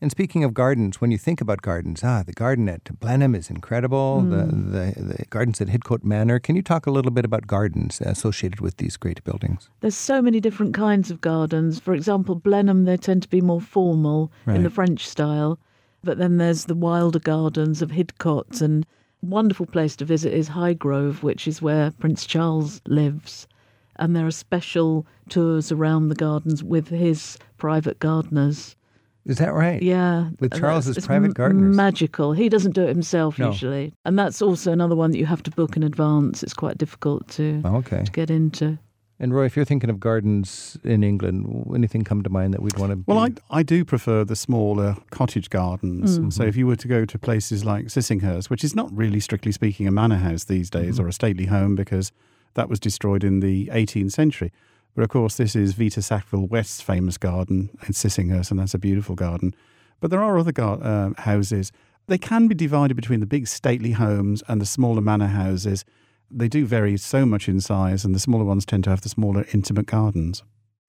And 0.00 0.10
speaking 0.10 0.42
of 0.42 0.52
gardens, 0.52 1.00
when 1.00 1.12
you 1.12 1.16
think 1.16 1.40
about 1.40 1.62
gardens, 1.62 2.02
ah, 2.02 2.24
the 2.26 2.32
garden 2.32 2.68
at 2.68 2.98
Blenheim 2.98 3.36
is 3.36 3.48
incredible. 3.48 4.20
Mm. 4.24 4.30
The, 4.72 5.00
the 5.00 5.14
the 5.14 5.24
gardens 5.26 5.60
at 5.60 5.68
Hidcote 5.68 6.02
Manor. 6.02 6.40
Can 6.40 6.56
you 6.56 6.62
talk 6.62 6.86
a 6.86 6.90
little 6.90 7.12
bit 7.12 7.24
about 7.24 7.46
gardens 7.46 8.00
associated 8.00 8.60
with 8.60 8.78
these 8.78 8.96
great 8.96 9.22
buildings? 9.22 9.70
There's 9.80 9.94
so 9.94 10.20
many 10.20 10.40
different 10.40 10.74
kinds 10.74 11.12
of 11.12 11.20
gardens. 11.20 11.78
For 11.78 11.94
example, 11.94 12.34
Blenheim, 12.34 12.82
they 12.84 12.96
tend 12.96 13.22
to 13.22 13.28
be 13.28 13.40
more 13.40 13.60
formal 13.60 14.32
in 14.48 14.64
the 14.64 14.70
French 14.70 15.06
style. 15.08 15.60
But 16.02 16.18
then 16.18 16.38
there's 16.38 16.64
the 16.64 16.74
wilder 16.74 17.20
gardens 17.20 17.80
of 17.80 17.92
Hidcote. 17.92 18.60
And 18.60 18.84
a 19.22 19.26
wonderful 19.26 19.66
place 19.66 19.94
to 19.96 20.04
visit 20.04 20.34
is 20.34 20.48
Highgrove, 20.48 21.22
which 21.22 21.46
is 21.46 21.62
where 21.62 21.92
Prince 21.92 22.26
Charles 22.26 22.80
lives. 22.88 23.46
And 23.96 24.16
there 24.16 24.26
are 24.26 24.30
special 24.32 25.06
tours 25.28 25.70
around 25.70 26.08
the 26.08 26.14
gardens 26.14 26.62
with 26.64 26.88
his 26.88 27.38
private 27.58 27.98
gardeners. 27.98 28.76
Is 29.24 29.38
that 29.38 29.54
right? 29.54 29.80
Yeah. 29.80 30.30
With 30.40 30.58
Charles's 30.58 30.96
it's 30.96 31.06
private 31.06 31.26
m- 31.26 31.32
gardeners? 31.32 31.76
Magical. 31.76 32.32
He 32.32 32.48
doesn't 32.48 32.72
do 32.72 32.82
it 32.82 32.88
himself 32.88 33.38
No. 33.38 33.48
usually. 33.48 33.92
And 34.04 34.18
that's 34.18 34.42
also 34.42 34.72
another 34.72 34.96
one 34.96 35.12
that 35.12 35.18
you 35.18 35.26
have 35.26 35.42
to 35.44 35.50
book 35.52 35.76
in 35.76 35.82
advance. 35.84 36.42
It's 36.42 36.54
quite 36.54 36.76
difficult 36.78 37.28
to, 37.28 37.62
Oh, 37.64 37.76
okay. 37.76 38.02
to 38.02 38.10
get 38.10 38.30
into. 38.30 38.78
And 39.20 39.32
Roy, 39.32 39.44
if 39.44 39.54
you're 39.54 39.64
thinking 39.64 39.88
of 39.90 40.00
gardens 40.00 40.76
in 40.82 41.04
England, 41.04 41.70
anything 41.72 42.02
come 42.02 42.24
to 42.24 42.30
mind 42.30 42.52
that 42.54 42.62
we'd 42.62 42.76
want 42.76 42.90
to? 42.90 43.04
Well, 43.06 43.20
I, 43.20 43.28
I 43.50 43.62
do 43.62 43.84
prefer 43.84 44.24
the 44.24 44.34
smaller 44.34 44.96
cottage 45.12 45.48
gardens. 45.48 46.18
Mm. 46.18 46.32
So 46.32 46.42
if 46.42 46.56
you 46.56 46.66
were 46.66 46.74
to 46.74 46.88
go 46.88 47.04
to 47.04 47.18
places 47.20 47.64
like 47.64 47.84
Sissinghurst, 47.86 48.50
which 48.50 48.64
is 48.64 48.74
not 48.74 48.90
really 48.92 49.20
strictly 49.20 49.52
speaking 49.52 49.86
a 49.86 49.92
manor 49.92 50.16
house 50.16 50.42
these 50.44 50.68
days 50.68 50.98
or 50.98 51.06
a 51.06 51.12
stately 51.12 51.46
home 51.46 51.76
because 51.76 52.10
that 52.54 52.68
was 52.68 52.80
destroyed 52.80 53.24
in 53.24 53.40
the 53.40 53.66
18th 53.66 54.12
century. 54.12 54.52
But 54.94 55.02
of 55.02 55.08
course, 55.08 55.36
this 55.36 55.56
is 55.56 55.72
Vita 55.72 56.02
Sackville 56.02 56.46
West's 56.46 56.80
famous 56.80 57.16
garden 57.16 57.70
in 57.86 57.92
Sissinghurst, 57.92 58.50
and 58.50 58.60
that's 58.60 58.74
a 58.74 58.78
beautiful 58.78 59.14
garden. 59.14 59.54
But 60.00 60.10
there 60.10 60.22
are 60.22 60.36
other 60.36 60.52
gar- 60.52 60.82
uh, 60.82 61.10
houses. 61.18 61.72
They 62.08 62.18
can 62.18 62.48
be 62.48 62.54
divided 62.54 62.94
between 62.94 63.20
the 63.20 63.26
big 63.26 63.46
stately 63.46 63.92
homes 63.92 64.42
and 64.48 64.60
the 64.60 64.66
smaller 64.66 65.00
manor 65.00 65.28
houses. 65.28 65.84
They 66.30 66.48
do 66.48 66.66
vary 66.66 66.96
so 66.98 67.24
much 67.24 67.48
in 67.48 67.60
size, 67.60 68.04
and 68.04 68.14
the 68.14 68.18
smaller 68.18 68.44
ones 68.44 68.66
tend 68.66 68.84
to 68.84 68.90
have 68.90 69.02
the 69.02 69.08
smaller, 69.08 69.46
intimate 69.52 69.86
gardens. 69.86 70.42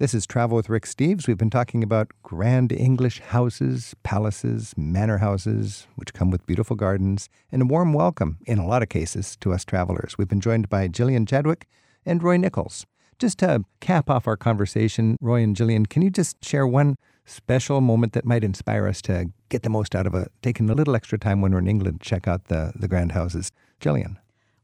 This 0.04 0.14
is 0.14 0.28
Travel 0.28 0.58
with 0.58 0.68
Rick 0.68 0.84
Steves. 0.84 1.28
We've 1.28 1.38
been 1.38 1.50
talking 1.50 1.82
about 1.82 2.12
grand 2.24 2.74
English 2.74 3.22
houses, 3.22 3.96
palaces, 4.04 4.74
manor 4.76 5.20
houses, 5.20 5.88
which 5.96 6.14
come 6.14 6.30
with 6.30 6.46
beautiful 6.46 6.76
gardens, 6.76 7.30
and 7.54 7.62
a 7.62 7.66
warm 7.66 7.94
welcome, 7.94 8.38
in 8.46 8.58
a 8.60 8.68
lot 8.68 8.84
of 8.84 8.90
cases, 8.90 9.38
to 9.38 9.54
us 9.54 9.64
travelers. 9.64 10.18
We've 10.18 10.28
been 10.28 10.42
joined 10.42 10.68
by 10.68 10.90
Gillian 10.90 11.26
Chadwick 11.26 11.70
and 12.06 12.22
Roy 12.22 12.36
Nicholls. 12.36 12.86
Just 13.18 13.40
to 13.40 13.64
cap 13.80 14.10
off 14.10 14.28
our 14.28 14.36
conversation, 14.36 15.16
Roy 15.22 15.42
and 15.42 15.56
Gillian, 15.56 15.86
can 15.86 16.02
you 16.02 16.10
just 16.10 16.44
share 16.44 16.68
one 16.68 16.98
special 17.24 17.80
moment 17.80 18.12
that 18.12 18.26
might 18.26 18.44
inspire 18.44 18.88
us 18.88 19.02
to 19.04 19.32
get 19.48 19.64
the 19.64 19.70
most 19.70 19.96
out 19.96 20.06
of 20.06 20.14
a 20.14 20.28
taking 20.42 20.70
a 20.70 20.76
little 20.76 20.98
extra 20.98 21.18
time 21.18 21.40
when 21.40 21.54
we're 21.54 21.60
in 21.60 21.68
England 21.68 22.02
to 22.02 22.10
check 22.10 22.28
out 22.28 22.50
the, 22.50 22.74
the 22.76 22.90
grand 22.90 23.14
houses? 23.14 23.54
Gillian. 23.80 24.20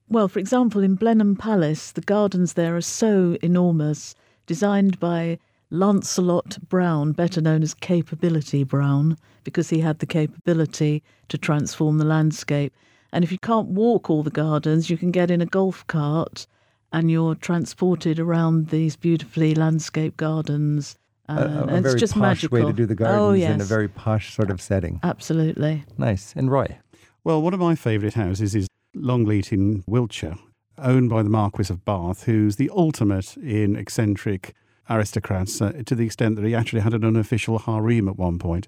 Well, 0.10 0.28
for 0.28 0.40
example, 0.40 0.84
in 0.84 0.96
Blenheim 0.96 1.38
Palace, 1.38 1.94
the 1.94 2.02
gardens 2.02 2.54
there 2.54 2.76
are 2.76 2.82
so 2.82 3.38
enormous, 3.42 4.16
designed 4.54 5.00
by 5.00 5.38
Lancelot 5.70 6.58
Brown, 6.70 7.12
better 7.12 7.40
known 7.40 7.62
as 7.62 7.76
Capability 7.76 8.64
Brown, 8.64 9.16
because 9.44 9.70
he 9.70 9.80
had 9.80 10.00
the 10.00 10.08
capability 10.08 11.04
to 11.28 11.38
transform 11.38 12.00
the 12.00 12.04
landscape. 12.06 12.74
And 13.14 13.24
if 13.24 13.32
you 13.32 13.38
can't 13.38 13.68
walk 13.68 14.10
all 14.10 14.24
the 14.24 14.32
gardens, 14.32 14.90
you 14.90 14.98
can 14.98 15.12
get 15.12 15.30
in 15.30 15.40
a 15.40 15.46
golf 15.46 15.86
cart 15.86 16.48
and 16.92 17.12
you're 17.12 17.36
transported 17.36 18.20
around 18.20 18.70
these 18.70 18.96
beautifully 18.96 19.54
landscaped 19.54 20.18
gardens. 20.18 20.98
A- 21.28 21.34
Uh, 21.34 21.36
a, 21.36 21.74
a 21.74 21.76
it's 21.76 21.88
very 21.88 22.00
just 22.00 22.14
posh 22.14 22.22
magical. 22.22 22.58
way 22.60 22.66
to 22.66 22.74
do 22.74 22.88
the 22.88 22.96
gardens 22.96 23.22
oh, 23.22 23.34
yes. 23.34 23.54
in 23.54 23.62
a 23.62 23.66
very 23.66 23.88
posh 23.88 24.34
sort 24.34 24.50
of 24.50 24.60
setting. 24.60 25.00
Absolutely. 25.04 25.84
Nice. 26.00 26.34
And 26.36 26.50
Roy. 26.50 26.80
Well, 27.24 27.40
one 27.44 27.54
of 27.54 27.60
my 27.60 27.76
favourite 27.76 28.16
houses 28.16 28.56
is 28.56 28.68
Longleat 28.96 29.54
in 29.54 29.84
Wiltshire, 29.86 30.38
owned 30.82 31.10
by 31.10 31.24
the 31.24 31.30
Marquis 31.30 31.72
of 31.72 31.86
Bath, 31.86 32.24
who's 32.24 32.56
the 32.56 32.70
ultimate 32.74 33.38
in 33.38 33.76
eccentric 33.76 34.54
aristocrats 34.90 35.62
uh, 35.62 35.82
to 35.86 35.96
the 35.96 36.06
extent 36.06 36.36
that 36.36 36.46
he 36.46 36.56
actually 36.56 36.82
had 36.82 36.94
an 36.94 37.06
unofficial 37.06 37.60
harem 37.60 38.08
at 38.08 38.18
one 38.18 38.40
point. 38.40 38.68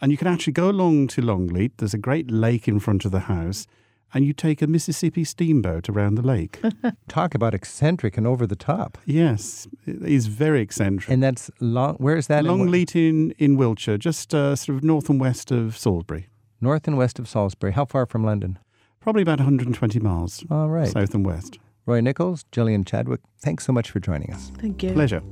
And 0.00 0.12
you 0.12 0.18
can 0.18 0.28
actually 0.28 0.52
go 0.52 0.70
along 0.70 1.08
to 1.08 1.22
Longleat. 1.22 1.78
There's 1.78 1.94
a 1.94 1.98
great 1.98 2.30
lake 2.30 2.68
in 2.68 2.78
front 2.78 3.04
of 3.04 3.10
the 3.10 3.20
house, 3.20 3.66
and 4.14 4.24
you 4.24 4.32
take 4.32 4.62
a 4.62 4.66
Mississippi 4.66 5.24
steamboat 5.24 5.88
around 5.88 6.14
the 6.14 6.22
lake. 6.22 6.60
Talk 7.08 7.34
about 7.34 7.52
eccentric 7.52 8.16
and 8.16 8.26
over 8.26 8.46
the 8.46 8.56
top. 8.56 8.96
yes, 9.04 9.66
is 9.86 10.26
very 10.26 10.60
eccentric. 10.60 11.12
And 11.12 11.22
that's 11.22 11.50
long. 11.60 11.96
Where 11.96 12.16
is 12.16 12.28
that? 12.28 12.44
Longleat 12.44 12.94
in, 12.94 13.32
in 13.32 13.56
Wiltshire, 13.56 13.98
just 13.98 14.34
uh, 14.34 14.54
sort 14.54 14.78
of 14.78 14.84
north 14.84 15.08
and 15.10 15.20
west 15.20 15.50
of 15.50 15.76
Salisbury, 15.76 16.28
north 16.60 16.86
and 16.86 16.96
west 16.96 17.18
of 17.18 17.28
Salisbury. 17.28 17.72
How 17.72 17.84
far 17.84 18.06
from 18.06 18.24
London? 18.24 18.58
Probably 19.08 19.22
about 19.22 19.38
120 19.38 20.00
miles 20.00 20.44
All 20.50 20.68
right. 20.68 20.86
south 20.86 21.14
and 21.14 21.24
west. 21.24 21.58
Roy 21.86 22.02
Nicholls, 22.02 22.44
Gillian 22.52 22.84
Chadwick, 22.84 23.22
thanks 23.40 23.64
so 23.64 23.72
much 23.72 23.90
for 23.90 24.00
joining 24.00 24.30
us. 24.34 24.52
Thank 24.58 24.82
you. 24.82 24.92
Pleasure. 24.92 25.22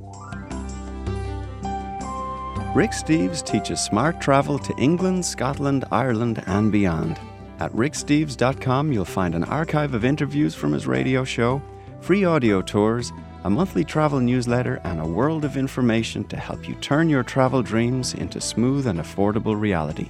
Rick 2.73 2.89
Steves 2.89 3.45
teaches 3.45 3.79
smart 3.79 4.19
travel 4.19 4.57
to 4.57 4.75
England, 4.79 5.23
Scotland, 5.23 5.85
Ireland, 5.91 6.43
and 6.47 6.71
beyond. 6.71 7.19
At 7.59 7.71
ricksteves.com, 7.73 8.91
you'll 8.91 9.05
find 9.05 9.35
an 9.35 9.43
archive 9.43 9.93
of 9.93 10.03
interviews 10.03 10.55
from 10.55 10.73
his 10.73 10.87
radio 10.87 11.23
show, 11.23 11.61
free 12.01 12.25
audio 12.25 12.63
tours, 12.63 13.13
a 13.43 13.49
monthly 13.51 13.83
travel 13.83 14.19
newsletter, 14.19 14.81
and 14.85 14.99
a 14.99 15.07
world 15.07 15.45
of 15.45 15.55
information 15.55 16.23
to 16.29 16.37
help 16.37 16.67
you 16.67 16.73
turn 16.81 17.09
your 17.09 17.21
travel 17.21 17.61
dreams 17.61 18.15
into 18.15 18.41
smooth 18.41 18.87
and 18.87 18.97
affordable 18.97 19.55
reality. 19.55 20.09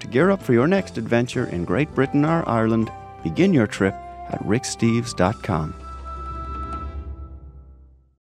To 0.00 0.06
gear 0.06 0.30
up 0.30 0.42
for 0.42 0.52
your 0.52 0.66
next 0.66 0.98
adventure 0.98 1.46
in 1.46 1.64
Great 1.64 1.92
Britain 1.94 2.22
or 2.26 2.46
Ireland, 2.46 2.90
begin 3.28 3.52
your 3.52 3.66
trip 3.66 3.94
at 4.30 4.40
ricksteves.com. 4.44 5.85